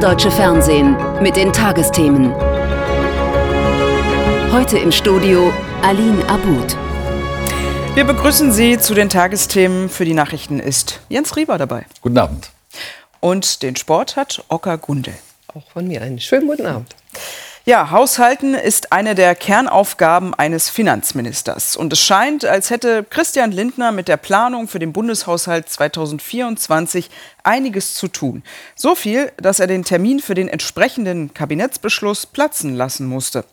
deutsche 0.00 0.30
Fernsehen 0.30 0.96
mit 1.22 1.36
den 1.36 1.52
Tagesthemen. 1.52 2.32
Heute 4.50 4.78
im 4.78 4.90
Studio 4.92 5.52
Aline 5.82 6.26
Abud. 6.26 6.74
Wir 7.94 8.04
begrüßen 8.04 8.50
Sie 8.50 8.78
zu 8.78 8.94
den 8.94 9.10
Tagesthemen. 9.10 9.90
Für 9.90 10.06
die 10.06 10.14
Nachrichten 10.14 10.58
ist 10.58 11.00
Jens 11.10 11.36
Rieber 11.36 11.58
dabei. 11.58 11.84
Guten 12.00 12.16
Abend. 12.16 12.50
Und 13.20 13.62
den 13.62 13.76
Sport 13.76 14.16
hat 14.16 14.42
Ocker 14.48 14.78
Gundel. 14.78 15.12
Auch 15.48 15.70
von 15.70 15.86
mir 15.86 16.00
einen 16.00 16.18
schönen 16.18 16.46
guten 16.46 16.64
Abend. 16.64 16.96
Ja, 17.66 17.90
Haushalten 17.90 18.54
ist 18.54 18.90
eine 18.90 19.14
der 19.14 19.34
Kernaufgaben 19.34 20.32
eines 20.32 20.70
Finanzministers. 20.70 21.76
Und 21.76 21.92
es 21.92 22.00
scheint, 22.00 22.46
als 22.46 22.70
hätte 22.70 23.04
Christian 23.04 23.52
Lindner 23.52 23.92
mit 23.92 24.08
der 24.08 24.16
Planung 24.16 24.66
für 24.66 24.78
den 24.78 24.94
Bundeshaushalt 24.94 25.68
2024 25.68 27.10
einiges 27.44 27.92
zu 27.92 28.08
tun. 28.08 28.42
So 28.74 28.94
viel, 28.94 29.30
dass 29.36 29.60
er 29.60 29.66
den 29.66 29.84
Termin 29.84 30.20
für 30.20 30.32
den 30.32 30.48
entsprechenden 30.48 31.34
Kabinettsbeschluss 31.34 32.24
platzen 32.24 32.74
lassen 32.74 33.06
musste. 33.06 33.44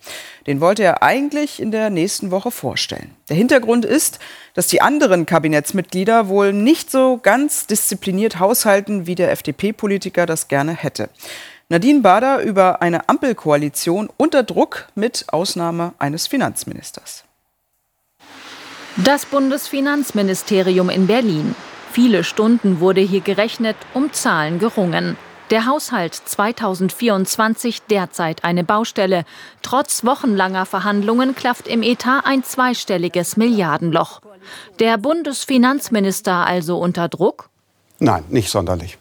Den 0.48 0.62
wollte 0.62 0.84
er 0.84 1.04
eigentlich 1.04 1.62
in 1.62 1.72
der 1.72 1.90
nächsten 1.90 2.32
Woche 2.32 2.52
vorstellen. 2.52 3.14
Der 3.28 3.36
Hintergrund 3.36 3.84
ist, 3.84 4.20
dass 4.54 4.68
die 4.68 4.82
anderen 4.82 5.26
Kabinettsmitglieder 5.26 6.30
wohl 6.30 6.54
nicht 6.54 6.90
so 6.90 7.20
ganz 7.22 7.68
diszipliniert 7.68 8.40
haushalten, 8.40 9.06
wie 9.06 9.16
der 9.16 9.32
FDP-Politiker 9.32 10.26
das 10.26 10.48
gerne 10.48 10.74
hätte. 10.74 11.10
Nadine 11.70 12.00
Bader 12.00 12.44
über 12.44 12.82
eine 12.82 13.10
Ampelkoalition 13.10 14.10
unter 14.16 14.44
Druck 14.44 14.88
mit 14.96 15.26
Ausnahme 15.34 15.94
eines 16.00 16.26
Finanzministers. 16.26 17.26
Das 18.96 19.26
Bundesfinanzministerium 19.26 20.90
in 20.90 21.08
Berlin. 21.08 21.56
Viele 21.92 22.24
Stunden 22.24 22.80
wurde 22.80 23.02
hier 23.02 23.20
gerechnet, 23.20 23.76
um 23.94 24.14
Zahlen 24.14 24.60
gerungen. 24.60 25.18
Der 25.50 25.66
Haushalt 25.66 26.14
2024 26.14 27.82
derzeit 27.84 28.46
eine 28.46 28.64
Baustelle. 28.64 29.26
Trotz 29.62 30.06
wochenlanger 30.06 30.66
Verhandlungen 30.66 31.36
klafft 31.36 31.68
im 31.68 31.84
Etat 31.84 32.22
ein 32.26 32.46
zweistelliges 32.46 33.36
Milliardenloch. 33.36 34.22
Der 34.80 34.98
Bundesfinanzminister 34.98 36.48
also 36.48 36.80
unter 36.80 37.10
Druck? 37.10 37.50
Nein, 38.00 38.24
nicht 38.30 38.50
sonderlich. 38.50 38.98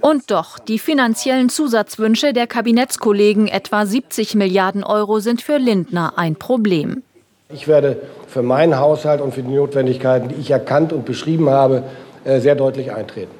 Und 0.00 0.30
doch, 0.30 0.58
die 0.58 0.78
finanziellen 0.78 1.48
Zusatzwünsche 1.48 2.32
der 2.32 2.46
Kabinettskollegen, 2.46 3.48
etwa 3.48 3.84
70 3.84 4.34
Milliarden 4.34 4.84
Euro, 4.84 5.18
sind 5.18 5.42
für 5.42 5.58
Lindner 5.58 6.14
ein 6.16 6.36
Problem. 6.36 7.02
Ich 7.50 7.66
werde 7.66 8.00
für 8.26 8.42
meinen 8.42 8.78
Haushalt 8.78 9.20
und 9.20 9.34
für 9.34 9.42
die 9.42 9.54
Notwendigkeiten, 9.54 10.28
die 10.28 10.36
ich 10.36 10.50
erkannt 10.50 10.92
und 10.92 11.04
beschrieben 11.04 11.50
habe, 11.50 11.82
äh, 12.24 12.40
sehr 12.40 12.54
deutlich 12.54 12.92
eintreten. 12.92 13.32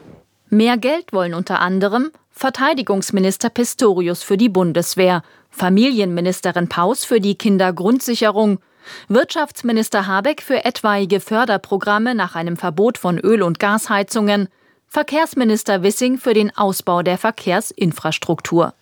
Mehr 0.50 0.78
Geld 0.78 1.12
wollen 1.12 1.34
unter 1.34 1.60
anderem 1.60 2.10
Verteidigungsminister 2.30 3.50
Pistorius 3.50 4.22
für 4.22 4.36
die 4.36 4.48
Bundeswehr, 4.48 5.22
Familienministerin 5.50 6.68
Paus 6.68 7.04
für 7.04 7.20
die 7.20 7.36
Kindergrundsicherung, 7.36 8.60
Wirtschaftsminister 9.08 10.06
Habeck 10.06 10.40
für 10.40 10.64
etwaige 10.64 11.20
Förderprogramme 11.20 12.14
nach 12.14 12.34
einem 12.34 12.56
Verbot 12.56 12.96
von 12.96 13.18
Öl- 13.18 13.42
und 13.42 13.58
Gasheizungen, 13.58 14.48
Verkehrsminister 14.90 15.82
Wissing 15.82 16.16
für 16.16 16.32
den 16.32 16.56
Ausbau 16.56 17.02
der 17.02 17.18
Verkehrsinfrastruktur. 17.18 18.72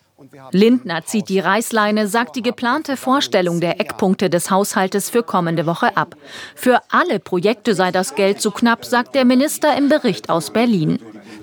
Lindner 0.51 1.05
zieht 1.05 1.29
die 1.29 1.39
Reißleine, 1.39 2.07
sagt 2.07 2.35
die 2.35 2.41
geplante 2.41 2.97
Vorstellung 2.97 3.59
der 3.59 3.79
Eckpunkte 3.79 4.29
des 4.29 4.49
Haushaltes 4.49 5.09
für 5.09 5.21
kommende 5.21 5.65
Woche 5.65 5.95
ab. 5.95 6.15
Für 6.55 6.81
alle 6.89 7.19
Projekte 7.19 7.75
sei 7.75 7.91
das 7.91 8.15
Geld 8.15 8.41
zu 8.41 8.51
knapp, 8.51 8.83
sagt 8.83 9.15
der 9.15 9.25
Minister 9.25 9.77
im 9.77 9.89
Bericht 9.89 10.29
aus 10.29 10.51
Berlin. 10.51 10.99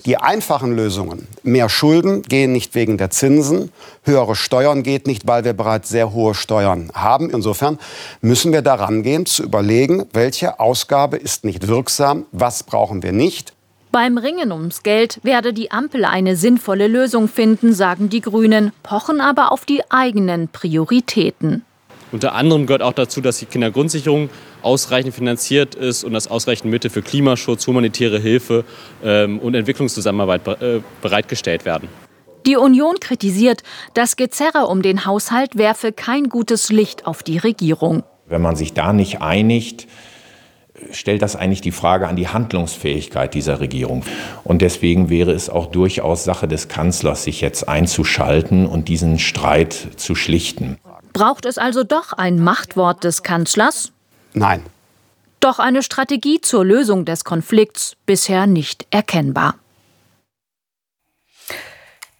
Die 0.06 0.16
einfachen 0.16 0.75
Lösungen, 0.75 1.28
mehr 1.43 1.69
Schulden 1.69 2.22
gehen 2.22 2.53
nicht 2.53 2.75
wegen 2.75 2.99
der 2.99 3.10
Zinsen, 3.10 3.71
höhere 4.03 4.34
Steuern 4.34 4.83
geht 4.83 5.06
nicht, 5.06 5.27
weil 5.27 5.44
wir 5.44 5.53
bereits 5.53 5.89
sehr 5.89 6.12
hohe 6.12 6.34
Steuern 6.34 6.91
haben. 6.94 7.31
Insofern 7.31 7.78
müssen 8.22 8.53
wir 8.53 8.62
daran 8.62 9.03
gehen, 9.03 9.25
zu 9.25 9.44
überlegen, 9.44 10.06
welche 10.12 10.59
Ausgabe 10.59 11.16
ist 11.16 11.44
nicht 11.44 11.69
wirksam, 11.69 12.27
was 12.33 12.65
brauchen 12.65 13.03
wir 13.03 13.12
nicht. 13.12 13.53
Beim 13.94 14.19
Ringen 14.19 14.50
ums 14.50 14.82
Geld 14.82 15.21
werde 15.22 15.53
die 15.53 15.71
Ampel 15.71 16.05
eine 16.05 16.34
sinnvolle 16.34 16.88
Lösung 16.88 17.28
finden, 17.28 17.72
sagen 17.72 18.09
die 18.09 18.21
Grünen, 18.21 18.72
pochen 18.82 19.21
aber 19.21 19.53
auf 19.53 19.66
die 19.66 19.88
eigenen 19.88 20.49
Prioritäten. 20.49 21.65
Unter 22.10 22.34
anderem 22.34 22.66
gehört 22.66 22.83
auch 22.83 22.93
dazu, 22.93 23.21
dass 23.21 23.38
die 23.38 23.47
Kindergrundsicherung 23.47 24.31
ausreichend 24.62 25.15
finanziert 25.15 25.77
ist 25.77 26.03
und 26.03 26.12
dass 26.12 26.27
ausreichend 26.27 26.72
Mittel 26.72 26.91
für 26.91 27.03
Klimaschutz, 27.03 27.69
humanitäre 27.69 28.19
Hilfe 28.19 28.65
ähm, 29.04 29.38
und 29.38 29.54
Entwicklungszusammenarbeit 29.54 30.60
äh, 30.60 30.81
bereitgestellt 31.00 31.65
werden. 31.65 31.88
Die 32.47 32.56
Union 32.56 32.99
kritisiert, 32.99 33.62
das 33.94 34.16
Gezerre 34.16 34.66
um 34.66 34.83
den 34.83 35.04
Haushalt 35.04 35.56
werfe 35.56 35.93
kein 35.93 36.28
gutes 36.28 36.72
Licht 36.72 37.06
auf 37.06 37.22
die 37.22 37.38
Regierung. 37.38 38.03
Wenn 38.27 38.43
man 38.43 38.56
sich 38.56 38.72
da 38.72 38.93
nicht 38.93 39.22
einigt, 39.22 39.87
stellt 40.91 41.23
das 41.23 41.37
eigentlich 41.37 41.61
die 41.61 41.73
Frage 41.73 42.09
an 42.09 42.17
die 42.17 42.29
Handlungsfähigkeit 42.29 43.35
dieser 43.35 43.61
Regierung. 43.61 44.05
Und 44.43 44.62
deswegen 44.62 45.09
wäre 45.09 45.33
es 45.33 45.49
auch 45.49 45.67
durchaus 45.67 46.25
Sache 46.25 46.49
des 46.49 46.69
Kanzlers, 46.69 47.25
sich 47.25 47.41
jetzt 47.41 47.69
einzuschalten 47.69 48.67
und 48.67 48.89
diesen 48.89 49.19
Streit 49.19 49.75
zu 49.97 50.15
schlichten. 50.15 50.79
Braucht 51.13 51.47
es 51.47 51.59
also 51.59 51.84
doch 51.84 52.13
ein 52.13 52.41
Machtwort 52.41 53.05
des 53.05 53.23
Kanzlers? 53.23 53.93
Nein. 54.33 54.63
Doch 55.41 55.59
eine 55.59 55.83
Strategie 55.83 56.41
zur 56.41 56.65
Lösung 56.65 57.05
des 57.05 57.25
Konflikts 57.25 57.97
bisher 58.07 58.47
nicht 58.47 58.87
erkennbar. 58.91 59.55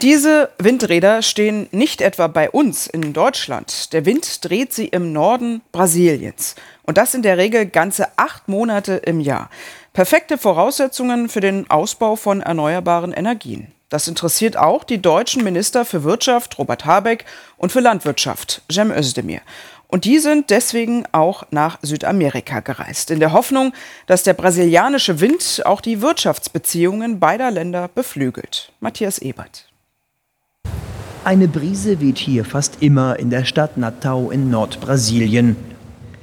Diese 0.01 0.51
Windräder 0.59 1.23
stehen 1.23 1.69
nicht 1.71 2.03
etwa 2.03 2.27
bei 2.27 2.51
uns 2.51 2.87
in 2.87 3.15
Deutschland. 3.15 3.93
Der 3.95 4.05
Wind 4.05 4.45
dreht 4.45 4.73
sie 4.73 4.87
im 4.87 5.13
Norden 5.13 5.63
Brasiliens. 5.73 6.57
Und 6.85 6.99
das 6.99 7.15
in 7.15 7.23
der 7.23 7.39
Regel 7.39 7.67
ganze 7.67 8.07
acht 8.17 8.49
Monate 8.49 8.95
im 8.95 9.21
Jahr. 9.21 9.51
Perfekte 9.93 10.39
Voraussetzungen 10.39 11.29
für 11.29 11.41
den 11.41 11.69
Ausbau 11.71 12.17
von 12.17 12.41
erneuerbaren 12.41 13.13
Energien. 13.13 13.73
Das 13.89 14.09
interessiert 14.09 14.57
auch 14.57 14.83
die 14.85 15.01
deutschen 15.01 15.45
Minister 15.45 15.85
für 15.85 16.05
Wirtschaft, 16.05 16.59
Robert 16.59 16.85
Habeck, 16.85 17.25
und 17.57 17.71
für 17.71 17.81
Landwirtschaft, 17.81 18.63
Cem 18.71 18.91
Özdemir. 18.91 19.41
Und 19.87 20.05
die 20.05 20.19
sind 20.19 20.51
deswegen 20.51 21.05
auch 21.13 21.45
nach 21.53 21.79
Südamerika 21.83 22.61
gereist, 22.61 23.13
in 23.13 23.21
der 23.21 23.33
Hoffnung, 23.33 23.73
dass 24.07 24.25
der 24.25 24.35
brasilianische 24.35 25.21
Wind 25.21 25.63
auch 25.65 25.81
die 25.81 26.03
Wirtschaftsbeziehungen 26.03 27.21
beider 27.21 27.53
Länder 27.53 27.89
beflügelt. 27.95 28.73
Matthias 28.81 29.19
Ebert. 29.19 29.69
Eine 31.23 31.47
Brise 31.47 32.01
weht 32.01 32.19
hier 32.19 32.45
fast 32.45 32.79
immer 32.81 33.19
in 33.19 33.31
der 33.31 33.45
Stadt 33.45 33.77
Natal 33.77 34.29
in 34.33 34.51
Nordbrasilien. 34.51 35.74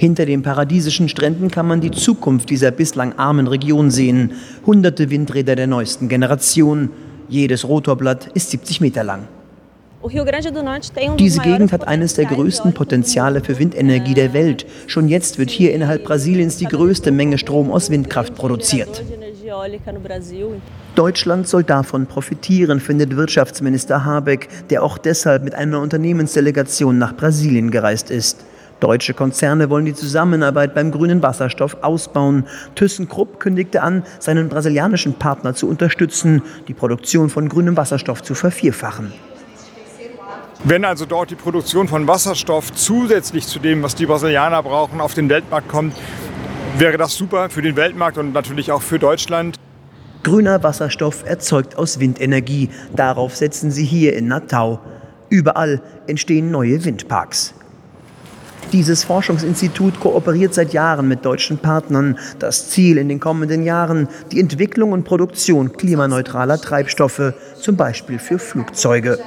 Hinter 0.01 0.25
den 0.25 0.41
paradiesischen 0.41 1.09
Stränden 1.09 1.51
kann 1.51 1.67
man 1.67 1.79
die 1.79 1.91
Zukunft 1.91 2.49
dieser 2.49 2.71
bislang 2.71 3.19
armen 3.19 3.45
Region 3.45 3.91
sehen. 3.91 4.31
Hunderte 4.65 5.11
Windräder 5.11 5.55
der 5.55 5.67
neuesten 5.67 6.09
Generation. 6.09 6.89
Jedes 7.29 7.67
Rotorblatt 7.67 8.31
ist 8.33 8.49
70 8.49 8.81
Meter 8.81 9.03
lang. 9.03 9.27
Diese 11.19 11.39
Gegend 11.41 11.71
hat 11.71 11.87
eines 11.87 12.15
der 12.15 12.25
größten 12.25 12.73
Potenziale 12.73 13.43
für 13.43 13.59
Windenergie 13.59 14.15
der 14.15 14.33
Welt. 14.33 14.65
Schon 14.87 15.07
jetzt 15.07 15.37
wird 15.37 15.51
hier 15.51 15.71
innerhalb 15.71 16.03
Brasiliens 16.03 16.57
die 16.57 16.65
größte 16.65 17.11
Menge 17.11 17.37
Strom 17.37 17.69
aus 17.69 17.91
Windkraft 17.91 18.33
produziert. 18.33 19.03
Deutschland 20.95 21.47
soll 21.47 21.63
davon 21.63 22.07
profitieren, 22.07 22.79
findet 22.79 23.15
Wirtschaftsminister 23.15 24.03
Habeck, 24.03 24.49
der 24.71 24.81
auch 24.81 24.97
deshalb 24.97 25.43
mit 25.43 25.53
einer 25.53 25.79
Unternehmensdelegation 25.79 26.97
nach 26.97 27.15
Brasilien 27.15 27.69
gereist 27.69 28.09
ist. 28.09 28.43
Deutsche 28.81 29.13
Konzerne 29.13 29.69
wollen 29.69 29.85
die 29.85 29.93
Zusammenarbeit 29.93 30.73
beim 30.73 30.91
grünen 30.91 31.21
Wasserstoff 31.21 31.77
ausbauen. 31.83 32.45
ThyssenKrupp 32.75 33.39
kündigte 33.39 33.83
an, 33.83 34.03
seinen 34.19 34.49
brasilianischen 34.49 35.13
Partner 35.13 35.53
zu 35.53 35.69
unterstützen, 35.69 36.41
die 36.67 36.73
Produktion 36.73 37.29
von 37.29 37.47
grünem 37.47 37.77
Wasserstoff 37.77 38.23
zu 38.23 38.33
vervierfachen. 38.33 39.13
Wenn 40.63 40.83
also 40.83 41.05
dort 41.05 41.29
die 41.29 41.35
Produktion 41.35 41.87
von 41.87 42.07
Wasserstoff 42.07 42.73
zusätzlich 42.73 43.45
zu 43.45 43.59
dem, 43.59 43.83
was 43.83 43.95
die 43.95 44.07
Brasilianer 44.07 44.63
brauchen, 44.63 44.99
auf 44.99 45.13
den 45.13 45.29
Weltmarkt 45.29 45.69
kommt, 45.69 45.95
wäre 46.77 46.97
das 46.97 47.15
super 47.15 47.51
für 47.51 47.61
den 47.61 47.75
Weltmarkt 47.75 48.17
und 48.17 48.33
natürlich 48.33 48.71
auch 48.71 48.81
für 48.81 48.97
Deutschland. 48.97 49.57
Grüner 50.23 50.63
Wasserstoff 50.63 51.23
erzeugt 51.25 51.77
aus 51.77 51.99
Windenergie. 51.99 52.69
Darauf 52.95 53.35
setzen 53.35 53.69
sie 53.69 53.85
hier 53.85 54.15
in 54.15 54.27
Natal. 54.27 54.79
Überall 55.29 55.81
entstehen 56.07 56.49
neue 56.49 56.83
Windparks. 56.83 57.55
Dieses 58.71 59.03
Forschungsinstitut 59.03 59.99
kooperiert 59.99 60.53
seit 60.53 60.71
Jahren 60.71 61.07
mit 61.07 61.25
deutschen 61.25 61.57
Partnern. 61.57 62.17
Das 62.39 62.69
Ziel 62.69 62.97
in 62.97 63.09
den 63.09 63.19
kommenden 63.19 63.63
Jahren 63.63 64.07
die 64.31 64.39
Entwicklung 64.39 64.93
und 64.93 65.03
Produktion 65.03 65.73
klimaneutraler 65.73 66.59
Treibstoffe, 66.59 67.33
zum 67.59 67.75
Beispiel 67.75 68.17
für 68.17 68.39
Flugzeuge. 68.39 69.19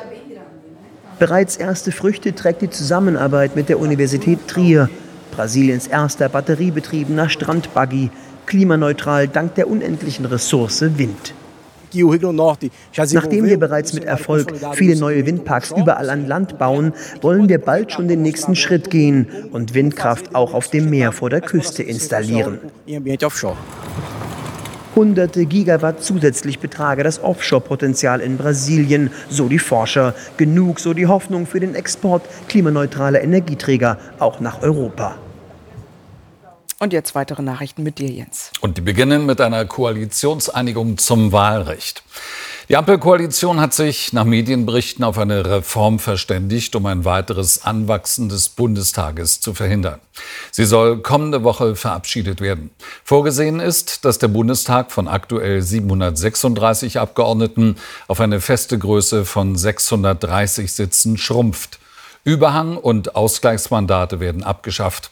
Bereits 1.19 1.57
erste 1.57 1.93
Früchte 1.93 2.35
trägt 2.35 2.63
die 2.63 2.71
Zusammenarbeit 2.71 3.55
mit 3.55 3.69
der 3.69 3.79
Universität 3.79 4.49
Trier, 4.49 4.89
Brasiliens 5.31 5.87
erster 5.87 6.29
batteriebetriebener 6.29 7.29
Strandbuggy, 7.29 8.11
klimaneutral 8.47 9.29
dank 9.29 9.55
der 9.57 9.69
unendlichen 9.69 10.25
Ressource 10.25 10.85
Wind. 10.97 11.35
Nachdem 11.95 13.45
wir 13.45 13.59
bereits 13.59 13.93
mit 13.93 14.05
Erfolg 14.05 14.53
viele 14.73 14.97
neue 14.97 15.27
Windparks 15.27 15.73
überall 15.77 16.11
an 16.11 16.27
Land 16.27 16.59
bauen, 16.59 16.93
wollen 17.21 17.49
wir 17.49 17.59
bald 17.59 17.93
schon 17.93 18.09
den 18.09 18.23
nächsten 18.23 18.57
Schritt 18.57 18.91
gehen 18.91 19.29
und 19.53 19.75
Windkraft 19.75 20.35
auch 20.35 20.55
auf 20.55 20.69
dem 20.69 20.91
Meer 20.91 21.13
vor 21.13 21.31
der 21.31 21.41
Küste 21.41 21.83
installieren. 21.83 22.59
Hunderte 24.97 25.45
Gigawatt 25.47 26.05
zusätzlich 26.05 26.61
betrage 26.61 27.03
das 27.03 27.21
Offshore-Potenzial 27.23 28.21
in 28.21 28.37
Brasilien, 28.37 29.11
so 29.29 29.49
die 29.49 29.59
Forscher. 29.59 30.15
Genug, 30.37 30.79
so 30.79 30.95
die 30.95 31.09
Hoffnung 31.09 31.47
für 31.47 31.59
den 31.59 31.75
Export 31.75 32.23
klimaneutraler 32.49 33.21
Energieträger 33.21 33.99
auch 34.21 34.39
nach 34.39 34.63
Europa. 34.63 35.17
Und 36.85 36.93
jetzt 36.93 37.15
weitere 37.15 37.41
Nachrichten 37.41 37.83
mit 37.83 37.99
dir, 37.99 38.11
Jens. 38.11 38.51
Und 38.61 38.77
die 38.77 38.83
beginnen 38.83 39.25
mit 39.25 39.41
einer 39.41 39.65
Koalitionseinigung 39.65 40.99
zum 40.99 41.33
Wahlrecht. 41.33 42.03
Die 42.69 42.77
Ampelkoalition 42.77 43.59
hat 43.59 43.73
sich 43.73 44.13
nach 44.13 44.27
Medienberichten 44.27 45.03
auf 45.03 45.17
eine 45.17 45.47
Reform 45.47 45.99
verständigt, 45.99 46.77
um 46.77 46.85
ein 46.85 47.07
weiteres 47.07 47.65
Anwachsen 47.65 48.29
des 48.29 48.51
Bundestages 48.51 49.41
zu 49.41 49.55
verhindern. 49.55 49.99
Sie 50.51 50.67
soll 50.67 51.01
kommende 51.01 51.43
Woche 51.43 51.75
verabschiedet 51.75 52.43
werden. 52.43 52.69
Vorgesehen 53.03 53.61
ist, 53.61 54.05
dass 54.05 54.19
der 54.19 54.29
Bundestag 54.29 54.93
von 54.93 55.09
aktuell 55.09 55.63
736 55.63 56.99
Abgeordneten 56.99 57.77
auf 58.09 58.21
eine 58.21 58.43
feste 58.43 58.79
Größe 58.79 59.25
von 59.25 59.57
630 59.57 60.71
Sitzen 60.71 61.17
schrumpft. 61.17 61.79
Überhang 62.25 62.79
und 62.79 63.17
Ausgleichsmandate 63.17 64.19
werden 64.19 64.43
abgeschafft. 64.43 65.11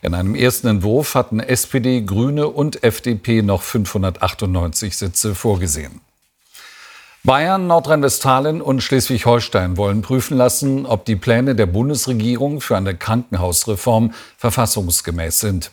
In 0.00 0.14
einem 0.14 0.34
ersten 0.34 0.66
Entwurf 0.66 1.14
hatten 1.14 1.38
SPD, 1.38 2.00
Grüne 2.00 2.48
und 2.48 2.82
FDP 2.82 3.42
noch 3.42 3.60
598 3.60 4.96
Sitze 4.96 5.34
vorgesehen. 5.34 6.00
Bayern, 7.22 7.66
Nordrhein-Westfalen 7.66 8.60
und 8.60 8.82
Schleswig-Holstein 8.82 9.78
wollen 9.78 10.02
prüfen 10.02 10.36
lassen, 10.36 10.84
ob 10.84 11.06
die 11.06 11.16
Pläne 11.16 11.54
der 11.54 11.66
Bundesregierung 11.66 12.60
für 12.60 12.76
eine 12.76 12.94
Krankenhausreform 12.94 14.12
verfassungsgemäß 14.36 15.40
sind. 15.40 15.70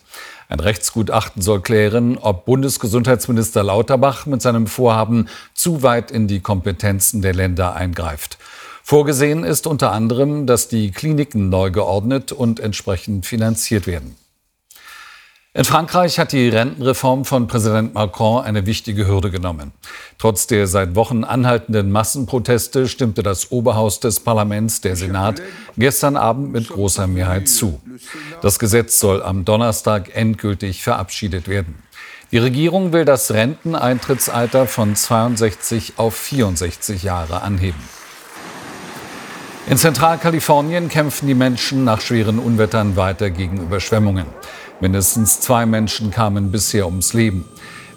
Ein 0.48 0.62
Rechtsgutachten 0.62 1.42
soll 1.42 1.62
klären, 1.62 2.18
ob 2.18 2.46
Bundesgesundheitsminister 2.46 3.64
Lauterbach 3.64 4.26
mit 4.26 4.42
seinem 4.42 4.68
Vorhaben 4.68 5.30
zu 5.54 5.84
weit 5.84 6.12
in 6.12 6.28
die 6.28 6.42
Kompetenzen 6.42 7.22
der 7.22 7.34
Länder 7.34 7.76
eingreift. 7.76 8.38
Vorgesehen 8.83 9.44
ist 9.44 9.68
unter 9.68 9.92
anderem, 9.92 10.48
dass 10.48 10.68
die 10.68 10.92
Kliniken 10.92 11.50
neu 11.50 11.72
geordnet 11.72 12.31
und 12.31 12.60
entsprechend 12.60 13.25
finanziert 13.25 13.88
werden. 13.88 14.16
In 15.54 15.66
Frankreich 15.66 16.18
hat 16.18 16.31
die 16.31 16.48
Rentenreform 16.48 17.25
von 17.25 17.48
Präsident 17.48 17.94
Macron 17.94 18.42
eine 18.42 18.66
wichtige 18.66 19.06
Hürde 19.06 19.31
genommen. 19.31 19.74
Trotz 20.18 20.48
der 20.48 20.66
seit 20.66 20.95
Wochen 20.95 21.25
anhaltenden 21.25 21.92
Massenproteste 21.92 22.88
stimmte 22.88 23.22
das 23.22 23.51
Oberhaus 23.51 24.00
des 24.00 24.22
Parlaments, 24.22 24.80
der 24.80 24.95
Senat, 24.95 25.42
gestern 25.75 26.16
Abend 26.16 26.54
mit 26.54 26.69
großer 26.69 27.06
Mehrheit 27.06 27.50
zu. 27.50 27.81
Das 28.42 28.60
Gesetz 28.60 28.98
soll 28.98 29.22
am 29.22 29.44
Donnerstag 29.44 30.16
endgültig 30.16 30.83
verabschiedet 30.83 31.50
werden. 31.50 31.83
Die 32.31 32.38
Regierung 32.38 32.94
will 32.94 33.04
das 33.04 33.31
Renteneintrittsalter 33.31 34.68
von 34.68 34.95
62 34.95 35.95
auf 35.98 36.16
64 36.16 37.04
Jahre 37.04 37.42
anheben. 37.42 37.81
In 39.68 39.78
Zentralkalifornien 39.78 40.90
kämpfen 40.90 41.28
die 41.28 41.36
Menschen 41.36 41.84
nach 41.84 42.02
schweren 42.02 42.40
Unwettern 42.40 42.96
weiter 42.96 43.30
gegen 43.30 43.62
Überschwemmungen. 43.62 44.25
Mindestens 44.80 45.40
zwei 45.40 45.68
Menschen 45.68 46.10
kamen 46.10 46.52
bisher 46.52 46.88
ums 46.88 47.13
Leben. 47.13 47.46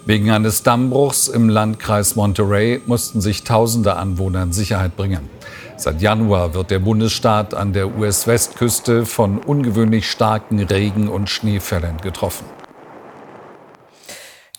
Wegen 0.05 0.29
eines 0.29 0.61
Dammbruchs 0.61 1.27
im 1.27 1.49
Landkreis 1.49 2.15
Monterey 2.15 2.81
mussten 2.85 3.19
sich 3.19 3.43
tausende 3.43 3.95
Anwohner 3.95 4.43
in 4.43 4.53
Sicherheit 4.53 4.95
bringen. 4.95 5.27
Seit 5.75 6.01
Januar 6.01 6.53
wird 6.53 6.69
der 6.69 6.79
Bundesstaat 6.79 7.55
an 7.55 7.73
der 7.73 7.97
US-Westküste 7.97 9.07
von 9.07 9.39
ungewöhnlich 9.39 10.09
starken 10.09 10.59
Regen- 10.59 11.09
und 11.09 11.31
Schneefällen 11.31 11.97
getroffen. 11.97 12.45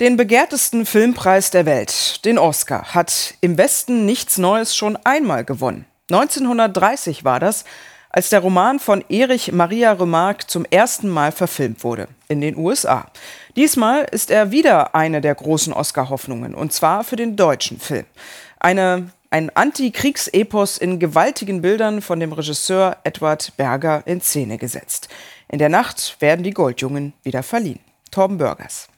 Den 0.00 0.16
begehrtesten 0.16 0.84
Filmpreis 0.84 1.52
der 1.52 1.64
Welt, 1.64 2.24
den 2.24 2.36
Oscar, 2.36 2.92
hat 2.92 3.34
im 3.40 3.56
Westen 3.56 4.04
nichts 4.04 4.36
Neues 4.36 4.76
schon 4.76 4.98
einmal 5.04 5.44
gewonnen. 5.44 5.86
1930 6.10 7.24
war 7.24 7.40
das, 7.40 7.64
als 8.10 8.30
der 8.30 8.40
Roman 8.40 8.78
von 8.78 9.04
Erich 9.08 9.52
Maria 9.52 9.92
Remarque 9.92 10.46
zum 10.46 10.64
ersten 10.64 11.08
Mal 11.08 11.32
verfilmt 11.32 11.84
wurde 11.84 12.08
in 12.28 12.40
den 12.40 12.56
USA. 12.56 13.08
Diesmal 13.56 14.04
ist 14.04 14.30
er 14.30 14.52
wieder 14.52 14.94
eine 14.94 15.20
der 15.20 15.34
großen 15.34 15.72
Oscar-Hoffnungen, 15.72 16.54
und 16.54 16.72
zwar 16.72 17.04
für 17.04 17.16
den 17.16 17.36
deutschen 17.36 17.80
Film. 17.80 18.06
Eine, 18.60 19.10
ein 19.30 19.54
Antikriegsepos 19.54 20.78
in 20.78 20.98
gewaltigen 20.98 21.60
Bildern 21.60 22.00
von 22.00 22.20
dem 22.20 22.32
Regisseur 22.32 22.96
Edward 23.04 23.52
Berger 23.56 24.02
in 24.06 24.20
Szene 24.20 24.58
gesetzt. 24.58 25.08
In 25.48 25.58
der 25.58 25.68
Nacht 25.68 26.16
werden 26.20 26.42
die 26.42 26.52
Goldjungen 26.52 27.12
wieder 27.22 27.42
verliehen. 27.42 27.80
Torben 28.10 28.38
Bürgers. 28.38 28.88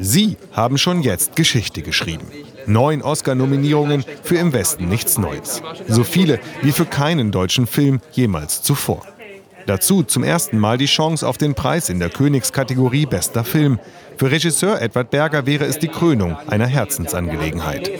Sie 0.00 0.36
haben 0.52 0.78
schon 0.78 1.02
jetzt 1.02 1.36
Geschichte 1.36 1.82
geschrieben. 1.82 2.26
Neun 2.66 3.02
Oscar-Nominierungen 3.02 4.04
für 4.22 4.36
Im 4.36 4.52
Westen 4.52 4.88
nichts 4.88 5.18
Neues. 5.18 5.62
So 5.88 6.04
viele 6.04 6.40
wie 6.62 6.72
für 6.72 6.84
keinen 6.84 7.30
deutschen 7.30 7.66
Film 7.66 8.00
jemals 8.12 8.62
zuvor. 8.62 9.02
Dazu 9.66 10.02
zum 10.04 10.22
ersten 10.22 10.58
Mal 10.58 10.78
die 10.78 10.86
Chance 10.86 11.26
auf 11.26 11.38
den 11.38 11.54
Preis 11.54 11.88
in 11.88 11.98
der 11.98 12.10
Königskategorie 12.10 13.06
Bester 13.06 13.42
Film. 13.42 13.80
Für 14.16 14.30
Regisseur 14.30 14.80
Edward 14.80 15.10
Berger 15.10 15.44
wäre 15.46 15.64
es 15.64 15.78
die 15.78 15.88
Krönung 15.88 16.36
einer 16.46 16.66
Herzensangelegenheit. 16.66 17.90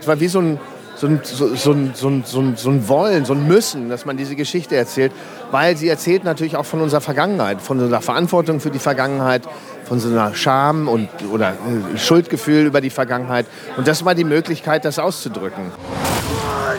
Es 0.00 0.06
war 0.06 0.20
wie 0.20 0.28
so 0.28 0.40
ein 0.40 0.58
so 1.00 1.06
ein, 1.06 1.20
so, 1.22 1.54
so, 1.54 1.74
so, 1.94 2.22
so, 2.24 2.52
so 2.54 2.70
ein 2.70 2.88
Wollen, 2.88 3.24
so 3.24 3.32
ein 3.32 3.48
Müssen, 3.48 3.88
dass 3.88 4.04
man 4.04 4.18
diese 4.18 4.36
Geschichte 4.36 4.76
erzählt, 4.76 5.12
weil 5.50 5.74
sie 5.74 5.88
erzählt 5.88 6.24
natürlich 6.24 6.56
auch 6.56 6.66
von 6.66 6.82
unserer 6.82 7.00
Vergangenheit, 7.00 7.62
von 7.62 7.80
unserer 7.80 8.02
Verantwortung 8.02 8.60
für 8.60 8.70
die 8.70 8.78
Vergangenheit, 8.78 9.42
von 9.84 9.98
so 9.98 10.08
einer 10.08 10.34
Scham 10.34 10.88
und, 10.88 11.08
oder 11.32 11.54
äh, 11.94 11.98
Schuldgefühl 11.98 12.66
über 12.66 12.82
die 12.82 12.90
Vergangenheit. 12.90 13.46
Und 13.78 13.88
das 13.88 14.04
war 14.04 14.14
die 14.14 14.24
Möglichkeit, 14.24 14.84
das 14.84 14.98
auszudrücken. 14.98 15.72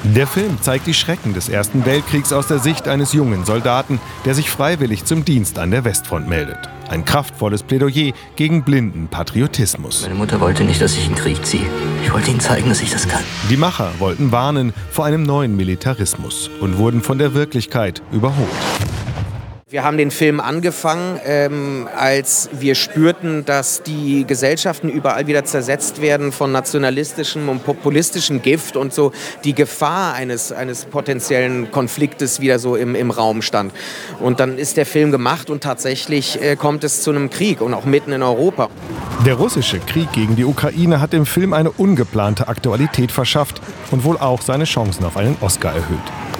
Der 0.03 0.25
Film 0.25 0.57
zeigt 0.61 0.87
die 0.87 0.95
Schrecken 0.95 1.35
des 1.35 1.47
Ersten 1.47 1.85
Weltkriegs 1.85 2.33
aus 2.33 2.47
der 2.47 2.57
Sicht 2.57 2.87
eines 2.87 3.13
jungen 3.13 3.45
Soldaten, 3.45 3.99
der 4.25 4.33
sich 4.33 4.49
freiwillig 4.49 5.05
zum 5.05 5.25
Dienst 5.25 5.59
an 5.59 5.69
der 5.69 5.85
Westfront 5.85 6.27
meldet. 6.27 6.57
Ein 6.89 7.05
kraftvolles 7.05 7.61
Plädoyer 7.61 8.11
gegen 8.35 8.63
blinden 8.63 9.09
Patriotismus. 9.09 10.01
Meine 10.01 10.15
Mutter 10.15 10.41
wollte 10.41 10.63
nicht, 10.63 10.81
dass 10.81 10.97
ich 10.97 11.05
in 11.05 11.13
den 11.13 11.21
Krieg 11.21 11.45
ziehe. 11.45 11.67
Ich 12.03 12.11
wollte 12.11 12.31
ihnen 12.31 12.39
zeigen, 12.39 12.67
dass 12.69 12.81
ich 12.81 12.89
das 12.89 13.07
kann. 13.07 13.23
Die 13.51 13.57
Macher 13.57 13.91
wollten 13.99 14.31
warnen 14.31 14.73
vor 14.89 15.05
einem 15.05 15.21
neuen 15.21 15.55
Militarismus 15.55 16.49
und 16.59 16.79
wurden 16.79 17.03
von 17.03 17.19
der 17.19 17.35
Wirklichkeit 17.35 18.01
überholt. 18.11 18.49
Wir 19.71 19.85
haben 19.85 19.95
den 19.95 20.11
Film 20.11 20.41
angefangen, 20.41 21.17
ähm, 21.25 21.87
als 21.95 22.49
wir 22.51 22.75
spürten, 22.75 23.45
dass 23.45 23.81
die 23.83 24.25
Gesellschaften 24.27 24.89
überall 24.89 25.27
wieder 25.27 25.45
zersetzt 25.45 26.01
werden 26.01 26.33
von 26.33 26.51
nationalistischem 26.51 27.47
und 27.47 27.63
populistischem 27.63 28.41
Gift 28.41 28.75
und 28.75 28.93
so 28.93 29.13
die 29.45 29.55
Gefahr 29.55 30.13
eines, 30.13 30.51
eines 30.51 30.83
potenziellen 30.83 31.71
Konfliktes 31.71 32.41
wieder 32.41 32.59
so 32.59 32.75
im, 32.75 32.95
im 32.95 33.11
Raum 33.11 33.41
stand. 33.41 33.71
Und 34.19 34.41
dann 34.41 34.57
ist 34.57 34.75
der 34.75 34.85
Film 34.85 35.09
gemacht 35.09 35.49
und 35.49 35.63
tatsächlich 35.63 36.41
äh, 36.41 36.57
kommt 36.57 36.83
es 36.83 37.01
zu 37.01 37.11
einem 37.11 37.29
Krieg 37.29 37.61
und 37.61 37.73
auch 37.73 37.85
mitten 37.85 38.11
in 38.11 38.23
Europa. 38.23 38.67
Der 39.25 39.35
russische 39.35 39.79
Krieg 39.79 40.11
gegen 40.11 40.35
die 40.35 40.43
Ukraine 40.43 40.99
hat 40.99 41.13
dem 41.13 41.25
Film 41.25 41.53
eine 41.53 41.71
ungeplante 41.71 42.49
Aktualität 42.49 43.13
verschafft 43.13 43.61
und 43.89 44.03
wohl 44.03 44.17
auch 44.17 44.41
seine 44.41 44.65
Chancen 44.65 45.05
auf 45.05 45.15
einen 45.15 45.37
Oscar 45.39 45.73
erhöht. 45.73 46.30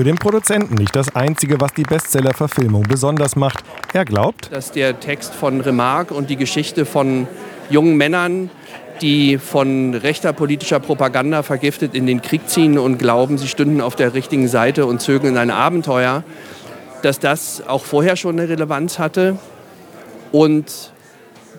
Für 0.00 0.04
den 0.04 0.16
Produzenten 0.16 0.76
nicht 0.76 0.96
das 0.96 1.14
Einzige, 1.14 1.60
was 1.60 1.74
die 1.74 1.82
Bestseller-Verfilmung 1.82 2.84
besonders 2.84 3.36
macht. 3.36 3.62
Er 3.92 4.06
glaubt, 4.06 4.50
dass 4.50 4.72
der 4.72 4.98
Text 4.98 5.34
von 5.34 5.60
Remarque 5.60 6.14
und 6.14 6.30
die 6.30 6.36
Geschichte 6.36 6.86
von 6.86 7.28
jungen 7.68 7.98
Männern, 7.98 8.48
die 9.02 9.36
von 9.36 9.92
rechter 9.92 10.32
politischer 10.32 10.80
Propaganda 10.80 11.42
vergiftet 11.42 11.94
in 11.94 12.06
den 12.06 12.22
Krieg 12.22 12.48
ziehen 12.48 12.78
und 12.78 12.96
glauben, 12.96 13.36
sie 13.36 13.46
stünden 13.46 13.82
auf 13.82 13.94
der 13.94 14.14
richtigen 14.14 14.48
Seite 14.48 14.86
und 14.86 15.02
zögeln 15.02 15.36
ein 15.36 15.50
Abenteuer, 15.50 16.24
dass 17.02 17.18
das 17.18 17.62
auch 17.68 17.84
vorher 17.84 18.16
schon 18.16 18.40
eine 18.40 18.48
Relevanz 18.48 18.98
hatte. 18.98 19.36
Und 20.32 20.94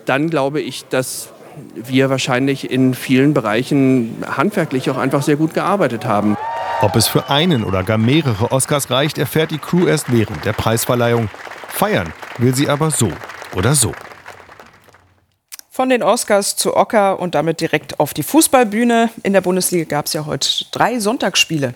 dann 0.04 0.30
glaube 0.30 0.60
ich, 0.60 0.84
dass 0.88 1.28
wir 1.76 2.10
wahrscheinlich 2.10 2.72
in 2.72 2.94
vielen 2.94 3.34
Bereichen 3.34 4.16
handwerklich 4.26 4.90
auch 4.90 4.98
einfach 4.98 5.22
sehr 5.22 5.36
gut 5.36 5.54
gearbeitet 5.54 6.06
haben. 6.06 6.36
Ob 6.82 6.96
es 6.96 7.06
für 7.06 7.30
einen 7.30 7.62
oder 7.62 7.84
gar 7.84 7.96
mehrere 7.96 8.50
Oscars 8.50 8.90
reicht, 8.90 9.16
erfährt 9.16 9.52
die 9.52 9.58
Crew 9.58 9.86
erst 9.86 10.10
während 10.10 10.44
der 10.44 10.52
Preisverleihung. 10.52 11.30
Feiern 11.68 12.12
will 12.38 12.56
sie 12.56 12.68
aber 12.68 12.90
so 12.90 13.08
oder 13.54 13.76
so. 13.76 13.92
Von 15.70 15.90
den 15.90 16.02
Oscars 16.02 16.56
zu 16.56 16.76
Ocker 16.76 17.20
und 17.20 17.36
damit 17.36 17.60
direkt 17.60 18.00
auf 18.00 18.14
die 18.14 18.24
Fußballbühne. 18.24 19.10
In 19.22 19.32
der 19.32 19.42
Bundesliga 19.42 19.84
gab 19.84 20.06
es 20.06 20.12
ja 20.12 20.26
heute 20.26 20.48
drei 20.72 20.98
Sonntagsspiele. 20.98 21.74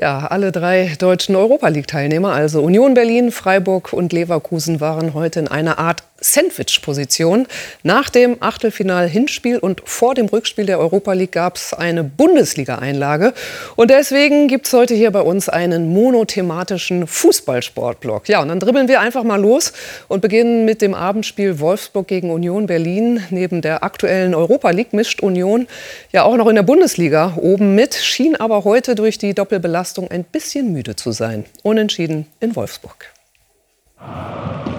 Ja, 0.00 0.28
alle 0.28 0.52
drei 0.52 0.94
deutschen 0.96 1.34
Europa 1.34 1.66
League-Teilnehmer, 1.66 2.32
also 2.32 2.62
Union 2.62 2.94
Berlin, 2.94 3.32
Freiburg 3.32 3.92
und 3.92 4.12
Leverkusen, 4.12 4.80
waren 4.80 5.14
heute 5.14 5.40
in 5.40 5.48
einer 5.48 5.80
Art 5.80 6.04
Sandwich-Position. 6.20 7.46
Nach 7.82 8.10
dem 8.10 8.36
Achtelfinal-Hinspiel 8.40 9.58
und 9.58 9.82
vor 9.84 10.14
dem 10.14 10.26
Rückspiel 10.26 10.66
der 10.66 10.78
Europa 10.78 11.12
League 11.12 11.32
gab 11.32 11.56
es 11.56 11.72
eine 11.72 12.04
Bundesliga-Einlage. 12.04 13.32
Und 13.76 13.90
deswegen 13.90 14.48
gibt 14.48 14.66
es 14.66 14.72
heute 14.72 14.94
hier 14.94 15.10
bei 15.10 15.20
uns 15.20 15.48
einen 15.48 15.92
monothematischen 15.92 17.06
Fußballsportblock. 17.06 18.28
Ja, 18.28 18.42
und 18.42 18.48
dann 18.48 18.60
dribbeln 18.60 18.88
wir 18.88 19.00
einfach 19.00 19.24
mal 19.24 19.40
los 19.40 19.72
und 20.08 20.20
beginnen 20.20 20.64
mit 20.64 20.82
dem 20.82 20.94
Abendspiel 20.94 21.60
Wolfsburg 21.60 22.08
gegen 22.08 22.30
Union 22.30 22.66
Berlin. 22.66 23.22
Neben 23.30 23.62
der 23.62 23.82
aktuellen 23.82 24.34
Europa 24.34 24.70
League 24.70 24.92
mischt 24.92 25.20
Union 25.20 25.66
ja 26.12 26.24
auch 26.24 26.36
noch 26.36 26.48
in 26.48 26.56
der 26.56 26.62
Bundesliga 26.62 27.34
oben 27.36 27.74
mit, 27.74 27.94
schien 27.94 28.36
aber 28.36 28.64
heute 28.64 28.94
durch 28.94 29.18
die 29.18 29.34
Doppelbelastung 29.34 30.10
ein 30.10 30.24
bisschen 30.24 30.72
müde 30.72 30.96
zu 30.96 31.12
sein. 31.12 31.44
Unentschieden 31.62 32.26
in 32.40 32.56
Wolfsburg. 32.56 33.17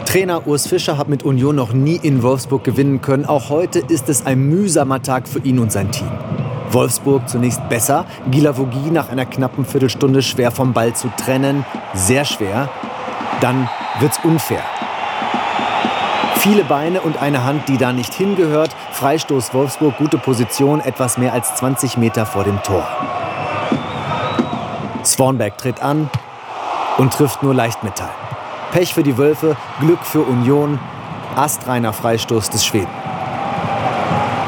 Trainer 0.10 0.48
Urs 0.48 0.66
Fischer 0.66 0.98
hat 0.98 1.08
mit 1.08 1.22
Union 1.22 1.56
noch 1.56 1.72
nie 1.72 2.00
in 2.02 2.24
Wolfsburg 2.24 2.64
gewinnen 2.64 3.00
können. 3.00 3.26
Auch 3.26 3.52
heute 3.52 3.78
ist 3.78 4.10
es 4.10 4.26
ein 4.26 4.40
mühsamer 4.40 5.04
Tag 5.04 5.28
für 5.28 5.38
ihn 5.38 5.60
und 5.60 5.72
sein 5.72 5.92
Team. 5.92 6.10
Wolfsburg 6.72 7.30
zunächst 7.30 7.70
besser, 7.70 8.06
Gilavogi 8.32 8.90
nach 8.90 9.10
einer 9.10 9.28
knappen 9.28 9.66
Viertelstunde 9.66 10.24
schwer 10.24 10.50
vom 10.50 10.74
Ball 10.74 10.96
zu 10.96 11.12
trennen, 11.16 11.64
sehr 11.94 12.26
schwer. 12.26 12.70
Dann 13.40 13.70
wird's 14.00 14.20
unfair. 14.24 14.64
Viele 16.38 16.64
Beine 16.64 17.02
und 17.02 17.22
eine 17.22 17.44
Hand, 17.44 17.70
die 17.70 17.78
da 17.78 17.94
nicht 17.94 18.16
hingehört. 18.16 18.76
Freistoß 18.94 19.54
Wolfsburg, 19.54 19.98
gute 19.98 20.18
Position, 20.18 20.80
etwas 20.80 21.20
mehr 21.20 21.34
als 21.34 21.54
20 21.54 21.98
Meter 21.98 22.26
vor 22.26 22.44
dem 22.44 22.64
Tor. 22.64 22.88
Swanberg 25.06 25.56
tritt 25.60 25.84
an 25.84 26.10
und 26.98 27.14
trifft 27.14 27.44
nur 27.44 27.54
Leichtmetall. 27.54 28.10
Pech 28.72 28.94
für 28.94 29.04
die 29.04 29.18
Wölfe, 29.18 29.56
Glück 29.80 30.00
für 30.04 30.22
Union, 30.22 30.80
astreiner 31.36 31.94
Freistoß 31.94 32.50
des 32.50 32.66
Schweden. 32.66 32.90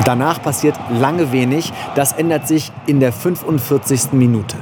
Danach 0.05 0.41
passiert 0.41 0.75
lange 0.89 1.31
wenig, 1.31 1.71
das 1.95 2.13
ändert 2.13 2.47
sich 2.47 2.71
in 2.85 2.99
der 2.99 3.13
45. 3.13 4.13
Minute. 4.13 4.57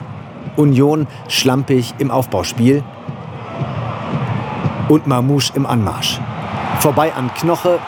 Union 0.56 1.08
schlampig 1.28 1.94
im 1.98 2.12
Aufbauspiel 2.12 2.84
und 4.90 5.08
Mamouche 5.08 5.54
im 5.56 5.66
Anmarsch. 5.66 6.20
Vorbei 6.80 7.14
an 7.14 7.34
Knoche, 7.34 7.80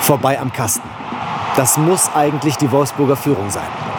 vorbei 0.00 0.40
am 0.40 0.52
Kasten. 0.52 0.88
Das 1.56 1.78
muss 1.78 2.10
eigentlich 2.14 2.56
die 2.56 2.70
Wolfsburger 2.70 3.16
Führung 3.16 3.50
sein. 3.50 3.89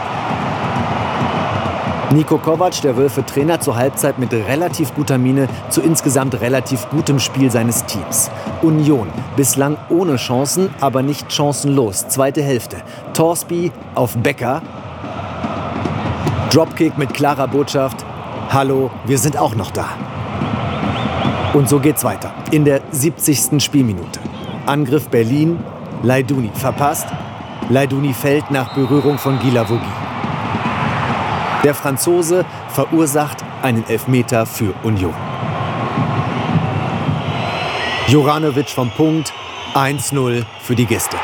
Nico 2.14 2.38
Kovac, 2.38 2.82
der 2.82 2.98
Wölfe-Trainer, 2.98 3.62
zur 3.62 3.78
Halbzeit 3.78 4.20
mit 4.20 4.34
relativ 4.34 4.94
guter 4.94 5.18
Miene 5.18 5.48
zu 5.70 5.80
insgesamt 5.80 6.42
relativ 6.42 6.90
gutem 6.90 7.20
Spiel 7.20 7.50
seines 7.50 7.86
Teams. 7.86 8.30
Union, 8.62 9.08
bislang 9.38 9.78
ohne 9.88 10.18
Chancen, 10.18 10.70
aber 10.82 11.04
nicht 11.04 11.32
chancenlos. 11.32 12.10
Zweite 12.10 12.42
Hälfte. 12.42 12.78
Torsby 13.14 13.72
auf 13.96 14.18
Becker. 14.18 14.62
Dropkick 16.52 16.98
mit 16.98 17.14
klarer 17.14 17.48
Botschaft. 17.48 18.04
Hallo, 18.50 18.92
wir 19.06 19.18
sind 19.18 19.38
auch 19.38 19.56
noch 19.56 19.72
da. 19.72 19.88
Und 21.54 21.70
so 21.70 21.80
geht's 21.80 22.04
weiter. 22.04 22.34
In 22.52 22.66
der 22.66 22.82
70. 22.92 23.64
Spielminute. 23.64 24.20
Angriff 24.66 25.08
Berlin. 25.08 25.60
Leiduni 26.04 26.52
verpasst. 26.56 27.08
Leiduni 27.70 28.14
fällt 28.14 28.52
nach 28.52 28.76
Berührung 28.76 29.18
von 29.18 29.40
Gilavogi. 29.40 30.11
Der 31.64 31.76
Franzose 31.76 32.44
verursacht 32.70 33.38
einen 33.62 33.88
Elfmeter 33.88 34.48
für 34.48 34.74
Union. 34.82 35.14
Joranovic 38.08 38.70
vom 38.70 38.90
Punkt 38.90 39.32
1-0 39.76 40.44
für 40.60 40.76
die 40.76 40.86
Gäste. 40.86 41.18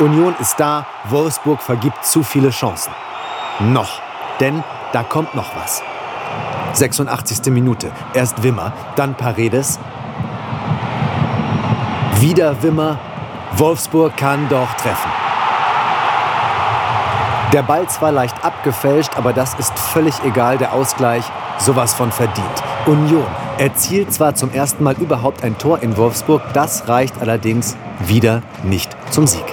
Union 0.00 0.34
ist 0.40 0.58
da, 0.58 0.86
Wolfsburg 1.04 1.62
vergibt 1.62 2.04
zu 2.04 2.24
viele 2.24 2.50
Chancen. 2.50 2.92
Noch, 3.60 4.02
denn 4.40 4.64
da 4.92 5.04
kommt 5.04 5.36
noch 5.36 5.54
was. 5.54 5.80
86. 6.72 7.52
Minute. 7.52 7.92
Erst 8.14 8.42
Wimmer, 8.42 8.72
dann 8.96 9.14
Paredes. 9.14 9.78
Wieder 12.18 12.60
Wimmer. 12.64 12.98
Wolfsburg 13.56 14.16
kann 14.16 14.48
doch 14.48 14.74
treffen. 14.74 15.23
Der 17.54 17.62
Ball 17.62 17.88
zwar 17.88 18.10
leicht 18.10 18.44
abgefälscht, 18.44 19.16
aber 19.16 19.32
das 19.32 19.54
ist 19.54 19.78
völlig 19.78 20.12
egal. 20.24 20.58
Der 20.58 20.72
Ausgleich 20.72 21.22
sowas 21.60 21.94
von 21.94 22.10
verdient. 22.10 22.44
Union 22.84 23.28
erzielt 23.58 24.12
zwar 24.12 24.34
zum 24.34 24.50
ersten 24.50 24.82
Mal 24.82 24.96
überhaupt 25.00 25.44
ein 25.44 25.56
Tor 25.56 25.80
in 25.80 25.96
Wolfsburg, 25.96 26.42
das 26.52 26.88
reicht 26.88 27.20
allerdings 27.20 27.76
wieder 28.00 28.42
nicht 28.64 28.96
zum 29.12 29.28
Sieg. 29.28 29.44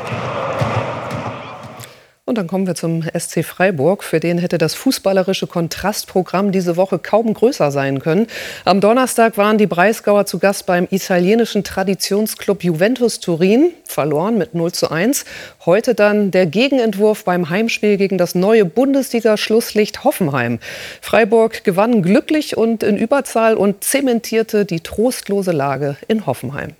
Dann 2.41 2.48
kommen 2.48 2.65
wir 2.65 2.74
zum 2.74 3.03
SC 3.03 3.45
Freiburg. 3.45 4.03
Für 4.03 4.19
den 4.19 4.39
hätte 4.39 4.57
das 4.57 4.74
fußballerische 4.74 5.45
Kontrastprogramm 5.45 6.51
diese 6.51 6.75
Woche 6.75 6.98
kaum 6.98 7.36
größer 7.36 7.69
sein 7.69 8.00
können. 8.00 8.25
Am 8.65 8.81
Donnerstag 8.81 9.38
waren 9.38 9.60
die 9.60 9.67
Breisgauer 9.67 10.25
zu 10.25 10.39
Gast 10.39 10.65
beim 10.65 10.88
italienischen 10.89 11.63
Traditionsclub 11.63 12.63
Juventus 12.63 13.19
Turin, 13.19 13.74
verloren 13.86 14.39
mit 14.39 14.55
0 14.55 14.71
zu 14.71 14.89
1. 14.89 15.25
Heute 15.67 15.93
dann 15.93 16.31
der 16.31 16.48
Gegenentwurf 16.48 17.25
beim 17.25 17.51
Heimspiel 17.51 17.98
gegen 17.98 18.17
das 18.17 18.33
neue 18.33 18.65
Bundesliga-Schlusslicht 18.65 20.03
Hoffenheim. 20.03 20.57
Freiburg 21.00 21.63
gewann 21.63 22.01
glücklich 22.01 22.57
und 22.57 22.81
in 22.81 22.98
Überzahl 22.98 23.53
und 23.53 23.83
zementierte 23.83 24.65
die 24.65 24.79
trostlose 24.79 25.51
Lage 25.51 25.95
in 26.07 26.25
Hoffenheim. 26.25 26.74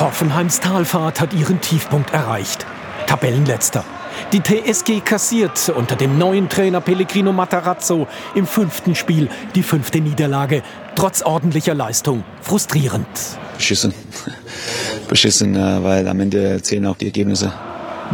Hoffenheims 0.00 0.58
Talfahrt 0.60 1.20
hat 1.20 1.34
ihren 1.34 1.60
Tiefpunkt 1.60 2.14
erreicht. 2.14 2.64
Tabellenletzter. 3.06 3.84
Die 4.32 4.40
TSG 4.40 5.00
kassiert 5.04 5.72
unter 5.74 5.96
dem 5.96 6.18
neuen 6.18 6.48
Trainer 6.48 6.80
Pellegrino 6.80 7.32
Matarazzo 7.32 8.06
im 8.34 8.46
fünften 8.46 8.94
Spiel 8.94 9.28
die 9.54 9.62
fünfte 9.62 10.00
Niederlage. 10.00 10.62
Trotz 10.94 11.22
ordentlicher 11.22 11.74
Leistung. 11.74 12.24
Frustrierend. 12.40 13.06
Beschissen. 13.56 13.94
Beschissen, 15.08 15.56
äh, 15.56 15.84
weil 15.84 16.08
am 16.08 16.20
Ende 16.20 16.62
zählen 16.62 16.86
auch 16.86 16.96
die 16.96 17.06
Ergebnisse. 17.06 17.52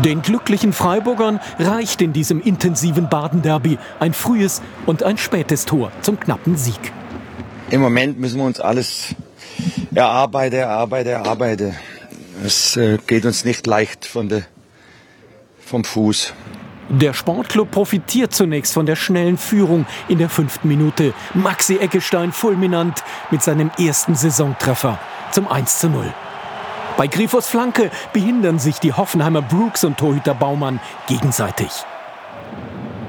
Den 0.05 0.23
glücklichen 0.23 0.73
Freiburgern 0.73 1.41
reicht 1.59 2.03
in 2.03 2.13
diesem 2.13 2.41
intensiven 2.41 3.09
Baden-Derby 3.09 3.79
ein 3.99 4.13
frühes 4.13 4.63
und 4.87 5.03
ein 5.03 5.19
spätes 5.19 5.65
Tor 5.65 5.91
zum 6.03 6.21
knappen 6.21 6.57
Sieg. 6.57 6.93
Im 7.71 7.81
Moment 7.81 8.19
müssen 8.19 8.39
wir 8.39 8.47
uns 8.47 8.61
alles 8.61 9.15
erarbeiten, 9.95 10.57
erarbeiten, 10.57 11.11
erarbeiten. 11.11 11.75
Es 12.45 12.77
äh, 12.77 12.99
geht 13.07 13.27
uns 13.27 13.45
nicht 13.45 13.67
leicht 13.67 14.05
von 14.05 14.29
der 14.29 14.43
vom 15.69 15.85
Fuß. 15.85 16.35
Der 16.89 17.13
Sportclub 17.13 17.71
profitiert 17.71 18.35
zunächst 18.35 18.73
von 18.73 18.87
der 18.87 18.97
schnellen 18.97 19.37
Führung 19.37 19.85
in 20.09 20.19
der 20.19 20.31
fünften 20.31 20.69
Minute. 20.69 21.13
Maxi 21.35 21.77
Eggestein 21.77 22.33
fulminant 22.33 23.05
mit 23.31 23.43
seinem 23.43 23.71
ersten 23.79 24.15
Saisontreffer 24.15 24.99
zum 25.31 25.47
1 25.47 25.81
zu 25.81 25.91
0. 25.91 26.13
Bei 26.97 27.07
Grifos 27.07 27.47
Flanke 27.47 27.91
behindern 28.13 28.59
sich 28.59 28.81
die 28.81 28.95
Hoffenheimer 28.95 29.43
Brooks 29.43 29.85
und 29.85 29.99
Torhüter 29.99 30.35
Baumann 30.35 30.81
gegenseitig. 31.07 31.69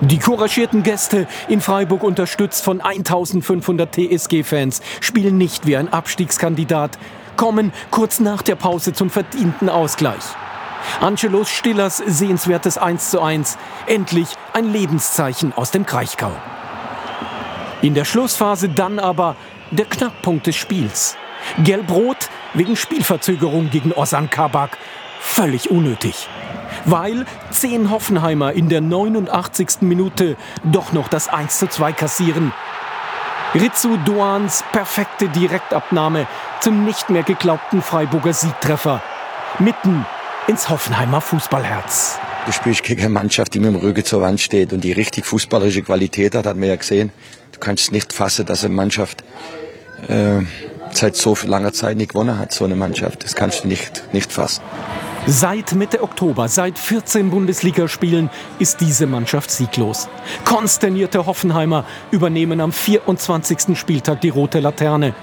Die 0.01 0.19
couragierten 0.19 0.83
Gäste 0.83 1.27
in 1.47 1.61
Freiburg 1.61 2.03
unterstützt 2.03 2.63
von 2.63 2.81
1500 2.81 3.95
TSG-Fans 3.95 4.81
spielen 5.01 5.37
nicht 5.37 5.65
wie 5.65 5.75
ein 5.75 5.91
Abstiegskandidat, 5.91 6.99
kommen 7.35 7.71
kurz 7.91 8.19
nach 8.19 8.41
der 8.41 8.55
Pause 8.55 8.93
zum 8.93 9.09
verdienten 9.09 9.69
Ausgleich. 9.69 10.23
Angelos 10.99 11.49
Stillers 11.49 11.97
sehenswertes 11.97 12.77
1 12.77 13.11
zu 13.11 13.21
1. 13.21 13.57
Endlich 13.85 14.29
ein 14.53 14.71
Lebenszeichen 14.71 15.53
aus 15.55 15.71
dem 15.71 15.85
Kraichgau. 15.85 16.31
In 17.81 17.93
der 17.93 18.05
Schlussphase 18.05 18.69
dann 18.69 18.99
aber 18.99 19.35
der 19.71 19.85
Knackpunkt 19.85 20.47
des 20.47 20.55
Spiels. 20.55 21.15
Gelb-Rot 21.63 22.29
wegen 22.53 22.75
Spielverzögerung 22.75 23.69
gegen 23.69 23.93
Osan 23.93 24.29
Kabak. 24.29 24.77
Völlig 25.21 25.71
unnötig. 25.71 26.27
Weil 26.85 27.25
zehn 27.51 27.89
Hoffenheimer 27.89 28.53
in 28.53 28.69
der 28.69 28.81
89. 28.81 29.81
Minute 29.81 30.35
doch 30.63 30.91
noch 30.91 31.07
das 31.07 31.29
1 31.29 31.59
zu 31.59 31.67
2 31.67 31.93
kassieren. 31.93 32.53
Ritsu 33.55 33.97
Doans 34.05 34.63
perfekte 34.71 35.27
Direktabnahme 35.29 36.27
zum 36.59 36.85
nicht 36.85 37.09
mehr 37.09 37.23
geglaubten 37.23 37.81
Freiburger 37.81 38.33
Siegtreffer. 38.33 39.01
Mitten 39.57 40.05
ins 40.49 40.67
Hoffenheimer 40.67 41.21
Fußballherz. 41.21 42.17
Du 42.47 42.51
spielst 42.51 42.81
gegen 42.81 43.01
eine 43.01 43.09
Mannschaft, 43.09 43.53
die 43.53 43.59
mit 43.59 43.71
dem 43.71 43.75
Rücken 43.75 44.03
zur 44.03 44.21
Wand 44.21 44.39
steht 44.39 44.73
und 44.73 44.83
die 44.83 44.91
richtig 44.91 45.27
fußballerische 45.27 45.83
Qualität 45.83 46.33
hat, 46.33 46.47
hat 46.47 46.57
man 46.57 46.67
ja 46.67 46.75
gesehen. 46.75 47.11
Du 47.51 47.59
kannst 47.59 47.91
nicht 47.91 48.13
fassen, 48.13 48.47
dass 48.47 48.65
eine 48.65 48.73
Mannschaft 48.73 49.23
äh, 50.07 50.41
seit 50.91 51.15
so 51.15 51.37
langer 51.45 51.71
Zeit 51.71 51.97
nicht 51.97 52.13
gewonnen 52.13 52.39
hat, 52.39 52.51
so 52.51 52.65
eine 52.65 52.75
Mannschaft. 52.75 53.23
Das 53.23 53.35
kannst 53.35 53.63
du 53.63 53.67
nicht, 53.67 54.11
nicht 54.11 54.31
fassen. 54.31 54.63
Seit 55.27 55.73
Mitte 55.73 56.01
Oktober, 56.01 56.47
seit 56.47 56.79
14 56.79 57.29
Bundesligaspielen 57.29 58.31
ist 58.57 58.81
diese 58.81 59.05
Mannschaft 59.05 59.51
sieglos. 59.51 60.09
Konsternierte 60.45 61.27
Hoffenheimer 61.27 61.85
übernehmen 62.09 62.59
am 62.59 62.71
24. 62.71 63.77
Spieltag 63.77 64.21
die 64.21 64.29
rote 64.29 64.61
Laterne. 64.61 65.13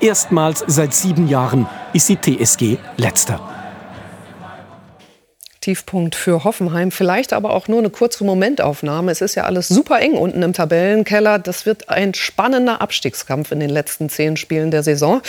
Erstmals 0.00 0.62
seit 0.66 0.92
sieben 0.92 1.28
Jahren 1.28 1.66
ist 1.94 2.10
die 2.10 2.18
TSG 2.20 2.76
letzter. 2.98 3.65
Tiefpunkt 5.66 6.14
für 6.14 6.44
Hoffenheim. 6.44 6.92
Vielleicht 6.92 7.32
aber 7.32 7.52
auch 7.52 7.66
nur 7.66 7.80
eine 7.80 7.90
kurze 7.90 8.22
Momentaufnahme. 8.22 9.10
Es 9.10 9.20
ist 9.20 9.34
ja 9.34 9.46
alles 9.46 9.66
super 9.66 9.98
eng 10.00 10.12
unten 10.12 10.44
im 10.44 10.52
Tabellenkeller. 10.52 11.40
Das 11.40 11.66
wird 11.66 11.88
ein 11.88 12.14
spannender 12.14 12.80
Abstiegskampf 12.80 13.50
in 13.50 13.58
den 13.58 13.70
letzten 13.70 14.08
zehn 14.08 14.36
Spielen 14.36 14.70
der 14.70 14.84
Saison. 14.84 15.22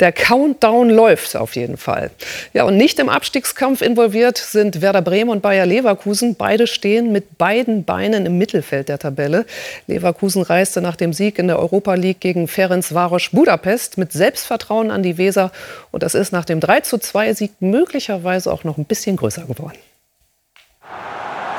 Der 0.00 0.10
Countdown 0.10 0.90
läuft 0.90 1.36
auf 1.36 1.54
jeden 1.54 1.76
Fall. 1.76 2.10
Ja, 2.54 2.64
und 2.64 2.76
nicht 2.76 2.98
im 2.98 3.08
Abstiegskampf 3.08 3.82
involviert 3.82 4.36
sind 4.36 4.82
Werder 4.82 5.00
Bremen 5.00 5.30
und 5.30 5.42
Bayer 5.42 5.64
Leverkusen. 5.64 6.34
Beide 6.34 6.66
stehen 6.66 7.12
mit 7.12 7.38
beiden 7.38 7.84
Beinen 7.84 8.26
im 8.26 8.36
Mittelfeld 8.36 8.88
der 8.88 8.98
Tabelle. 8.98 9.46
Leverkusen 9.86 10.42
reiste 10.42 10.80
nach 10.80 10.96
dem 10.96 11.12
Sieg 11.12 11.38
in 11.38 11.46
der 11.46 11.60
Europa 11.60 11.94
League 11.94 12.18
gegen 12.18 12.48
Ferencvaros 12.48 13.28
Budapest 13.30 13.96
mit 13.96 14.10
Selbstvertrauen 14.10 14.90
an 14.90 15.04
die 15.04 15.18
Weser. 15.18 15.52
Und 15.92 16.02
das 16.02 16.16
ist 16.16 16.32
nach 16.32 16.44
dem 16.44 16.60
32 16.60 17.38
Sieg 17.38 17.52
möglicherweise 17.60 18.52
auch 18.52 18.64
noch 18.64 18.76
ein 18.76 18.86
bisschen 18.86 19.14
größer 19.14 19.44
geworden. 19.44 19.83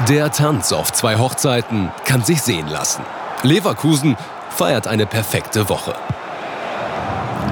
Der 0.10 0.30
Tanz 0.30 0.74
auf 0.74 0.92
zwei 0.92 1.18
Hochzeiten 1.18 1.90
kann 2.04 2.22
sich 2.22 2.42
sehen 2.42 2.68
lassen. 2.68 3.02
Leverkusen 3.44 4.18
feiert 4.50 4.88
eine 4.88 5.06
perfekte 5.06 5.70
Woche. 5.70 5.96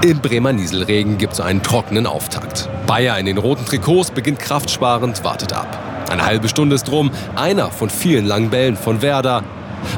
Im 0.03 0.19
Bremer 0.19 0.51
Nieselregen 0.51 1.17
gibt 1.17 1.33
es 1.33 1.39
einen 1.39 1.63
trockenen 1.63 2.05
Auftakt. 2.05 2.69
Bayer 2.85 3.17
in 3.17 3.25
den 3.25 3.37
roten 3.37 3.65
Trikots 3.65 4.11
beginnt 4.11 4.39
kraftsparend, 4.39 5.23
wartet 5.23 5.53
ab. 5.53 5.79
Eine 6.11 6.25
halbe 6.25 6.49
Stunde 6.49 6.75
ist 6.75 6.91
rum, 6.91 7.11
einer 7.35 7.71
von 7.71 7.89
vielen 7.89 8.25
langen 8.25 8.49
Bällen 8.49 8.75
von 8.75 9.01
Werder. 9.01 9.43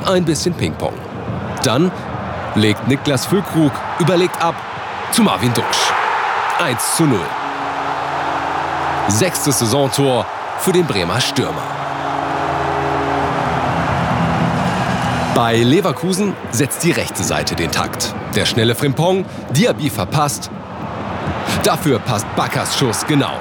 Ein 0.05 0.23
bisschen 0.23 0.53
Ping-Pong. 0.53 0.93
Dann 1.63 1.91
legt 2.53 2.87
Niklas 2.87 3.25
Füllkrug, 3.25 3.71
überlegt 3.99 4.39
ab 4.41 4.55
zu 5.11 5.23
Marvin 5.23 5.53
Duksch. 5.53 5.91
1 6.63 6.95
zu 6.95 7.03
0. 7.03 7.19
Sechstes 9.07 9.59
Saisontor 9.59 10.25
für 10.59 10.71
den 10.71 10.85
Bremer 10.85 11.21
Stürmer. 11.21 11.63
Bei 15.35 15.57
Leverkusen 15.57 16.33
setzt 16.51 16.83
die 16.83 16.91
rechte 16.91 17.23
Seite 17.23 17.55
den 17.55 17.71
Takt. 17.71 18.15
Der 18.35 18.45
schnelle 18.45 18.73
Frimpong, 18.73 19.25
Diaby 19.51 19.89
verpasst. 19.89 20.49
Dafür 21.63 21.99
passt 21.99 22.25
Bakkers 22.35 22.77
Schuss 22.77 23.05
genau. 23.05 23.39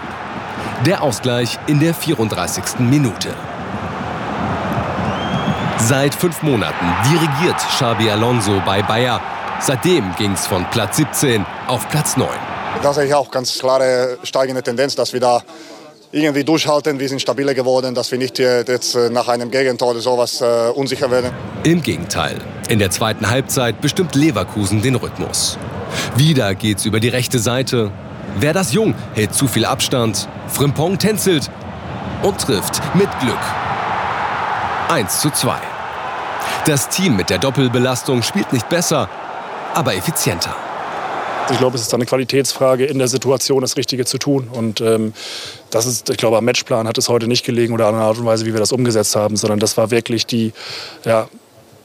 Der 0.84 1.02
Ausgleich 1.02 1.58
in 1.68 1.78
der 1.78 1.94
34. 1.94 2.80
Minute. 2.80 3.28
Seit 5.78 6.14
fünf 6.14 6.42
Monaten 6.42 6.86
dirigiert 7.04 7.58
Xabi 7.58 8.10
Alonso 8.10 8.60
bei 8.66 8.82
Bayer. 8.82 9.20
Seitdem 9.60 10.14
ging 10.16 10.32
es 10.32 10.46
von 10.46 10.64
Platz 10.70 10.96
17 10.96 11.46
auf 11.68 11.88
Platz 11.90 12.16
9. 12.16 12.28
Da 12.82 12.92
sehe 12.92 13.04
ich 13.06 13.14
auch 13.14 13.30
ganz 13.30 13.58
klare 13.58 14.18
steigende 14.24 14.62
Tendenz, 14.62 14.96
dass 14.96 15.12
wir 15.12 15.20
da 15.20 15.42
irgendwie 16.14 16.44
durchhalten. 16.44 16.98
Wir 17.00 17.08
sind 17.08 17.20
stabiler 17.20 17.54
geworden, 17.54 17.94
dass 17.94 18.10
wir 18.10 18.18
nicht 18.18 18.38
jetzt 18.38 18.94
äh, 18.94 19.10
nach 19.10 19.28
einem 19.28 19.50
Gegentor 19.50 19.90
oder 19.90 20.00
sowas 20.00 20.40
äh, 20.40 20.70
unsicher 20.74 21.10
werden. 21.10 21.32
Im 21.64 21.82
Gegenteil. 21.82 22.36
In 22.68 22.78
der 22.78 22.90
zweiten 22.90 23.28
Halbzeit 23.28 23.80
bestimmt 23.80 24.14
Leverkusen 24.14 24.80
den 24.80 24.94
Rhythmus. 24.94 25.58
Wieder 26.16 26.54
geht's 26.54 26.84
über 26.86 27.00
die 27.00 27.08
rechte 27.08 27.38
Seite. 27.38 27.90
Wer 28.38 28.52
das 28.52 28.72
Jung 28.72 28.94
hält 29.14 29.34
zu 29.34 29.48
viel 29.48 29.64
Abstand. 29.64 30.28
Frimpong 30.48 30.98
tänzelt 30.98 31.50
und 32.22 32.40
trifft 32.40 32.80
mit 32.94 33.08
Glück. 33.20 33.38
1 34.88 35.20
zu 35.20 35.30
2. 35.30 35.56
Das 36.66 36.88
Team 36.88 37.16
mit 37.16 37.30
der 37.30 37.38
Doppelbelastung 37.38 38.22
spielt 38.22 38.52
nicht 38.52 38.68
besser, 38.68 39.08
aber 39.74 39.94
effizienter. 39.94 40.54
Ich 41.50 41.58
glaube, 41.58 41.76
es 41.76 41.82
ist 41.82 41.92
eine 41.92 42.06
Qualitätsfrage, 42.06 42.86
in 42.86 42.98
der 42.98 43.08
Situation 43.08 43.60
das 43.60 43.76
Richtige 43.76 44.04
zu 44.04 44.18
tun. 44.18 44.48
Und 44.50 44.80
ähm, 44.80 45.12
das 45.70 45.86
ist, 45.86 46.08
ich 46.08 46.16
glaube, 46.16 46.38
am 46.38 46.44
Matchplan 46.44 46.88
hat 46.88 46.96
es 46.96 47.08
heute 47.08 47.28
nicht 47.28 47.44
gelegen 47.44 47.74
oder 47.74 47.86
an 47.86 47.94
der 47.94 48.02
Art 48.02 48.18
und 48.18 48.24
Weise, 48.24 48.46
wie 48.46 48.52
wir 48.52 48.60
das 48.60 48.72
umgesetzt 48.72 49.14
haben, 49.14 49.36
sondern 49.36 49.58
das 49.58 49.76
war 49.76 49.90
wirklich 49.90 50.26
die 50.26 50.52
ja, 51.04 51.28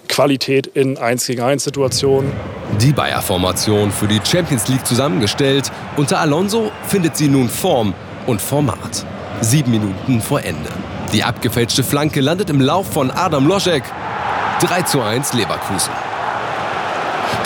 Qualität 0.08 0.67
in 0.67 0.98
1 0.98 1.28
gegen 1.28 1.41
1 1.41 1.63
Situationen. 1.63 2.32
Die 2.80 2.93
Bayer-Formation 2.93 3.91
für 3.91 4.08
die 4.08 4.19
Champions 4.24 4.67
League 4.69 4.86
zusammengestellt. 4.86 5.72
Unter 5.98 6.19
Alonso 6.19 6.72
findet 6.88 7.17
sie 7.17 7.28
nun 7.28 7.50
Form 7.50 7.93
und 8.28 8.41
Format. 8.41 9.06
Sieben 9.41 9.72
Minuten 9.72 10.22
vor 10.22 10.41
Ende. 10.41 10.69
Die 11.13 11.24
abgefälschte 11.24 11.84
Flanke 11.84 12.22
landet 12.22 12.50
im 12.50 12.62
Lauf 12.62 12.91
von 12.91 13.12
Adam 13.12 13.48
Loschek. 13.48 13.84
3 14.62 14.82
zu 14.84 15.02
1 15.02 15.34
Leverkusen. 15.34 15.91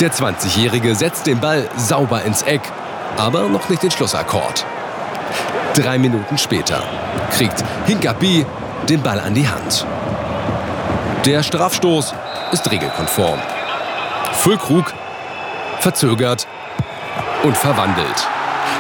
Der 0.04 0.12
20-Jährige 0.12 0.96
setzt 0.96 1.28
den 1.28 1.40
Ball 1.40 1.70
sauber 1.78 2.24
ins 2.24 2.42
Eck, 2.42 2.60
aber 3.16 3.48
noch 3.48 3.70
nicht 3.70 3.84
den 3.84 3.90
Schlussakkord. 3.90 4.66
Drei 5.76 5.98
Minuten 5.98 6.38
später 6.38 6.84
kriegt 7.32 7.64
Hinkapi 7.86 8.46
den 8.90 9.02
Ball 9.02 9.22
an 9.22 9.34
die 9.34 9.48
Hand. 9.48 9.88
Der 11.24 11.42
Strafstoß 11.42 12.14
ist 12.52 12.70
regelkonform. 12.70 13.40
Füllkrug 14.34 14.94
verzögert 15.80 16.50
und 17.44 17.56
verwandelt. 17.56 18.28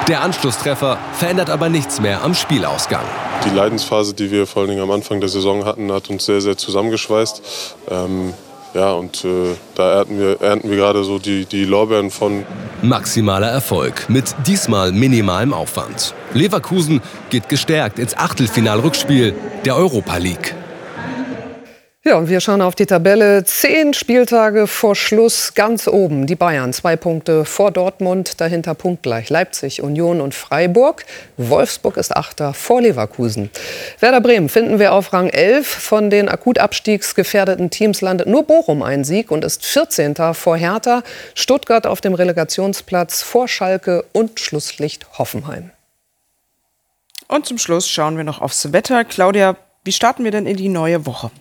Der 0.10 0.24
Anschlusstreffer 0.24 0.98
verändert 1.14 1.50
aber 1.50 1.70
nichts 1.70 2.02
mehr 2.02 2.22
am 2.22 2.34
Spielausgang. 2.34 3.06
Die 3.46 3.56
Leidensphase, 3.56 4.14
die 4.14 4.30
wir 4.30 4.46
vor 4.46 4.64
allem 4.64 4.78
am 4.78 4.92
Anfang 4.92 5.22
der 5.22 5.30
Saison 5.30 5.64
hatten, 5.64 5.90
hat 5.90 6.10
uns 6.10 6.26
sehr, 6.26 6.42
sehr 6.42 6.58
zusammengeschweißt. 6.58 7.42
Ähm, 7.92 8.34
ja, 8.74 8.92
und 8.94 9.24
äh, 9.24 9.56
da 9.76 9.98
ernten 9.98 10.20
wir, 10.20 10.42
ernten 10.42 10.70
wir 10.70 10.78
gerade 10.78 11.04
so 11.04 11.20
die, 11.20 11.46
die 11.46 11.66
Lorbeeren 11.66 12.10
von. 12.10 12.46
Maximaler 12.82 13.50
Erfolg 13.50 14.10
mit 14.10 14.36
diesmal 14.46 14.92
minimalem 14.92 15.54
Aufwand. 15.54 16.14
Leverkusen 16.34 17.02
geht 17.30 17.50
gestärkt 17.50 18.00
ins 18.00 18.18
Achtelfinalrückspiel 18.18 19.34
der 19.66 19.76
Europa 19.76 20.18
League. 20.18 20.56
Ja, 22.06 22.18
und 22.18 22.28
wir 22.28 22.42
schauen 22.42 22.62
auf 22.62 22.76
die 22.76 22.86
Tabelle. 22.86 23.46
Zehn 23.46 23.94
Spieltage 23.94 24.68
vor 24.68 24.94
Schluss 24.94 25.54
ganz 25.54 25.88
oben. 25.88 26.28
Die 26.28 26.36
Bayern, 26.36 26.74
zwei 26.74 26.98
Punkte 26.98 27.46
vor 27.46 27.72
Dortmund, 27.72 28.42
dahinter 28.42 28.76
punktgleich 28.76 29.30
Leipzig, 29.30 29.82
Union 29.82 30.20
und 30.20 30.36
Freiburg. 30.36 31.06
Wolfsburg 31.38 31.96
ist 31.96 32.14
Achter 32.14 32.54
vor 32.54 32.82
Leverkusen. 32.82 33.50
Werder 34.02 34.20
Bremen 34.20 34.50
finden 34.50 34.80
wir 34.80 34.92
auf 34.92 35.14
Rang 35.14 35.30
11. 35.30 35.66
Von 35.66 36.10
den 36.10 36.28
akut 36.28 36.60
abstiegsgefährdeten 36.60 37.70
Teams 37.70 38.02
landet 38.02 38.28
nur 38.28 38.44
Bochum 38.44 38.82
einen 38.82 39.06
Sieg 39.06 39.32
und 39.32 39.46
ist 39.46 39.66
14. 39.66 40.16
vor 40.34 40.58
Hertha. 40.58 41.04
Stuttgart 41.36 41.88
auf 41.88 42.02
dem 42.02 42.16
Relegationsplatz 42.16 43.22
vor 43.22 43.48
Schalke 43.48 44.04
und 44.12 44.42
Schlusslicht 44.42 45.08
Hoffenheim. 45.18 45.72
Und 47.30 47.46
zum 47.46 47.58
Schluss 47.58 47.88
schauen 47.88 48.18
wir 48.18 48.26
noch 48.26 48.42
aufs 48.42 48.74
Wetter. 48.74 49.06
Claudia, 49.06 49.56
wie 49.86 49.94
starten 49.94 50.26
wir 50.26 50.32
denn 50.32 50.46
in 50.46 50.58
die 50.58 50.68
neue 50.68 51.06
Woche? 51.06 51.32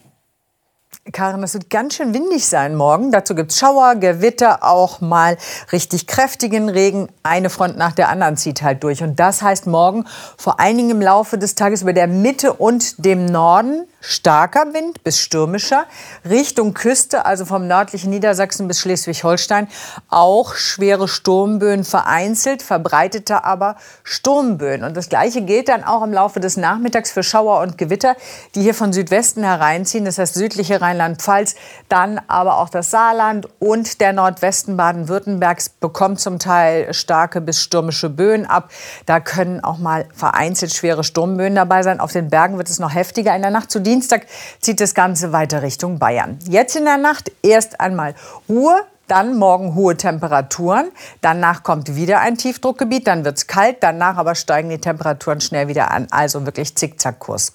Karin, 1.11 1.43
es 1.43 1.55
wird 1.55 1.69
ganz 1.69 1.95
schön 1.95 2.15
windig 2.15 2.47
sein 2.47 2.77
morgen. 2.77 3.11
Dazu 3.11 3.35
gibt 3.35 3.51
es 3.51 3.59
Schauer, 3.59 3.97
Gewitter, 3.97 4.63
auch 4.63 5.01
mal 5.01 5.37
richtig 5.73 6.07
kräftigen 6.07 6.69
Regen. 6.69 7.09
Eine 7.25 7.51
Front 7.51 7.77
nach 7.77 7.91
der 7.91 8.09
anderen 8.09 8.37
zieht 8.37 8.63
halt 8.63 8.85
durch. 8.85 9.03
Und 9.03 9.19
das 9.19 9.43
heißt 9.43 9.67
morgen 9.67 10.05
vor 10.37 10.61
allen 10.61 10.77
Dingen 10.77 10.91
im 10.91 11.03
Laufe 11.03 11.39
des 11.39 11.57
Tages 11.57 11.83
über 11.83 11.93
der 11.93 12.07
Mitte 12.07 12.53
und 12.53 13.05
dem 13.05 13.27
Norden 13.27 13.89
starker 14.03 14.75
Wind 14.75 15.03
bis 15.05 15.19
stürmischer. 15.19 15.87
Richtung 16.29 16.75
Küste, 16.75 17.25
also 17.25 17.47
vom 17.47 17.67
nördlichen 17.67 18.11
Niedersachsen 18.11 18.69
bis 18.69 18.81
Schleswig-Holstein, 18.81 19.69
auch 20.11 20.55
schwere 20.55 21.09
Sturmböen 21.09 21.85
vereinzelt, 21.85 22.63
verbreitete 22.63 23.45
aber 23.45 23.77
Sturmböen. 24.03 24.85
Und 24.85 24.97
das 24.97 25.09
Gleiche 25.09 25.43
gilt 25.43 25.69
dann 25.69 25.85
auch 25.85 26.03
im 26.03 26.13
Laufe 26.13 26.41
des 26.41 26.57
Nachmittags 26.57 27.13
für 27.13 27.23
Schauer 27.23 27.61
und 27.61 27.79
Gewitter, 27.79 28.17
die 28.55 28.63
hier 28.63 28.75
von 28.75 28.93
Südwesten 28.93 29.45
hereinziehen. 29.45 30.05
Das 30.05 30.19
heißt 30.19 30.35
südliche 30.35 30.81
Rheinland-Pfalz, 30.81 31.55
dann 31.89 32.21
aber 32.27 32.59
auch 32.59 32.69
das 32.69 32.91
Saarland 32.91 33.49
und 33.61 34.01
der 34.01 34.13
Nordwesten 34.13 34.77
Baden-Württembergs 34.77 35.69
bekommt 35.69 36.21
zum 36.21 36.39
Teil 36.39 36.93
starke 36.93 37.41
bis 37.41 37.61
stürmische 37.61 38.11
Böen 38.11 38.47
ab. 38.47 38.71
Da 39.07 39.21
können 39.21 39.63
auch 39.63 39.79
mal 39.79 40.07
vereinzelt 40.15 40.75
schwere 40.75 41.05
Sturmböen 41.05 41.55
dabei 41.55 41.83
sein. 41.83 42.01
Auf 42.01 42.13
den 42.13 42.29
Bergen 42.29 42.59
wird 42.59 42.69
es 42.69 42.81
noch 42.81 42.95
heftiger 42.95 43.35
in 43.37 43.43
der 43.43 43.51
Nacht 43.51 43.71
zu 43.71 43.81
Dienstag 43.93 44.27
zieht 44.61 44.81
das 44.81 44.95
Ganze 44.95 45.33
weiter 45.33 45.61
Richtung 45.61 45.99
Bayern. 45.99 46.39
Jetzt 46.49 46.77
in 46.77 46.87
der 46.87 46.97
Nacht 46.97 47.31
erst 47.43 47.79
einmal 47.79 48.15
Ruhe, 48.49 48.87
dann 49.13 49.37
morgen 49.37 49.75
hohe 49.75 49.95
Temperaturen. 49.95 50.91
Danach 51.21 51.63
kommt 51.63 51.97
wieder 51.97 52.21
ein 52.21 52.39
Tiefdruckgebiet, 52.39 53.07
dann 53.07 53.27
wird 53.27 53.37
es 53.37 53.47
kalt. 53.47 53.77
Danach 53.81 54.17
aber 54.17 54.35
steigen 54.35 54.71
die 54.71 54.79
Temperaturen 54.79 55.43
schnell 55.43 55.69
wieder 55.69 55.91
an. 55.91 56.07
Also 56.11 56.47
wirklich 56.47 56.75
Zickzackkurs. 56.77 57.53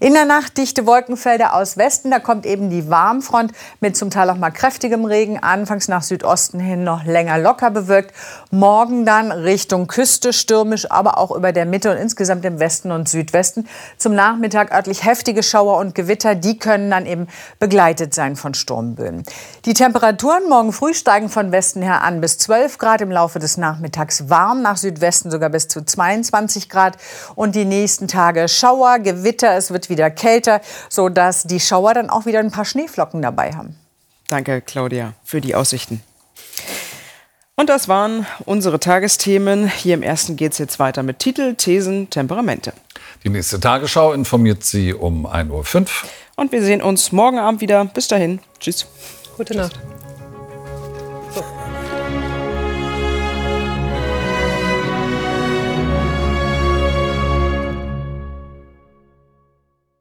In 0.00 0.14
der 0.14 0.24
Nacht 0.24 0.58
dichte 0.58 0.84
Wolkenfelder 0.84 1.54
aus 1.54 1.76
Westen. 1.76 2.10
Da 2.10 2.18
kommt 2.18 2.44
eben 2.44 2.70
die 2.70 2.90
Warmfront 2.90 3.52
mit 3.80 3.96
zum 3.96 4.10
Teil 4.10 4.28
auch 4.30 4.36
mal 4.36 4.50
kräftigem 4.50 5.04
Regen. 5.04 5.38
Anfangs 5.40 5.86
nach 5.86 6.02
Südosten 6.02 6.58
hin 6.58 6.82
noch 6.82 7.04
länger 7.04 7.38
locker 7.38 7.70
bewölkt. 7.70 8.12
Morgen 8.50 9.06
dann 9.06 9.30
Richtung 9.30 9.86
Küste 9.86 10.32
stürmisch, 10.32 10.90
aber 10.90 11.18
auch 11.18 11.30
über 11.30 11.52
der 11.52 11.66
Mitte 11.66 11.92
und 11.92 11.98
insgesamt 11.98 12.44
im 12.44 12.58
Westen 12.58 12.90
und 12.90 13.08
Südwesten. 13.08 13.68
Zum 13.96 14.16
Nachmittag 14.16 14.74
örtlich 14.74 15.04
heftige 15.04 15.44
Schauer 15.44 15.78
und 15.78 15.94
Gewitter. 15.94 16.34
Die 16.34 16.58
können 16.58 16.90
dann 16.90 17.06
eben 17.06 17.28
begleitet 17.60 18.12
sein 18.12 18.34
von 18.34 18.54
Sturmböen. 18.54 19.22
Die 19.66 19.74
Temperaturen 19.74 20.48
morgen 20.48 20.72
früh 20.72 20.95
steigen 20.96 21.28
von 21.28 21.52
Westen 21.52 21.82
her 21.82 22.02
an 22.02 22.20
bis 22.20 22.38
12 22.38 22.78
Grad. 22.78 23.00
Im 23.00 23.10
Laufe 23.10 23.38
des 23.38 23.56
Nachmittags 23.56 24.28
warm, 24.28 24.62
nach 24.62 24.76
Südwesten 24.76 25.30
sogar 25.30 25.50
bis 25.50 25.68
zu 25.68 25.84
22 25.84 26.68
Grad. 26.68 26.96
Und 27.34 27.54
die 27.54 27.64
nächsten 27.64 28.08
Tage 28.08 28.48
Schauer, 28.48 28.98
Gewitter. 28.98 29.56
Es 29.56 29.70
wird 29.70 29.88
wieder 29.88 30.10
kälter, 30.10 30.60
sodass 30.88 31.44
die 31.44 31.60
Schauer 31.60 31.94
dann 31.94 32.10
auch 32.10 32.26
wieder 32.26 32.40
ein 32.40 32.50
paar 32.50 32.64
Schneeflocken 32.64 33.22
dabei 33.22 33.52
haben. 33.52 33.76
Danke, 34.28 34.60
Claudia, 34.60 35.12
für 35.24 35.40
die 35.40 35.54
Aussichten. 35.54 36.02
Und 37.58 37.70
das 37.70 37.88
waren 37.88 38.26
unsere 38.44 38.78
Tagesthemen. 38.78 39.66
Hier 39.68 39.94
im 39.94 40.02
ersten 40.02 40.36
geht 40.36 40.52
es 40.52 40.58
jetzt 40.58 40.78
weiter 40.78 41.02
mit 41.02 41.20
Titel, 41.20 41.54
Thesen, 41.54 42.10
Temperamente. 42.10 42.74
Die 43.24 43.30
nächste 43.30 43.58
Tagesschau 43.58 44.12
informiert 44.12 44.62
Sie 44.62 44.92
um 44.92 45.26
1.05 45.26 45.80
Uhr. 45.80 45.86
Und 46.36 46.52
wir 46.52 46.62
sehen 46.62 46.82
uns 46.82 47.12
morgen 47.12 47.38
Abend 47.38 47.62
wieder. 47.62 47.84
Bis 47.86 48.08
dahin. 48.08 48.40
Tschüss. 48.60 48.86
Gute 49.36 49.56
Nacht. 49.56 49.78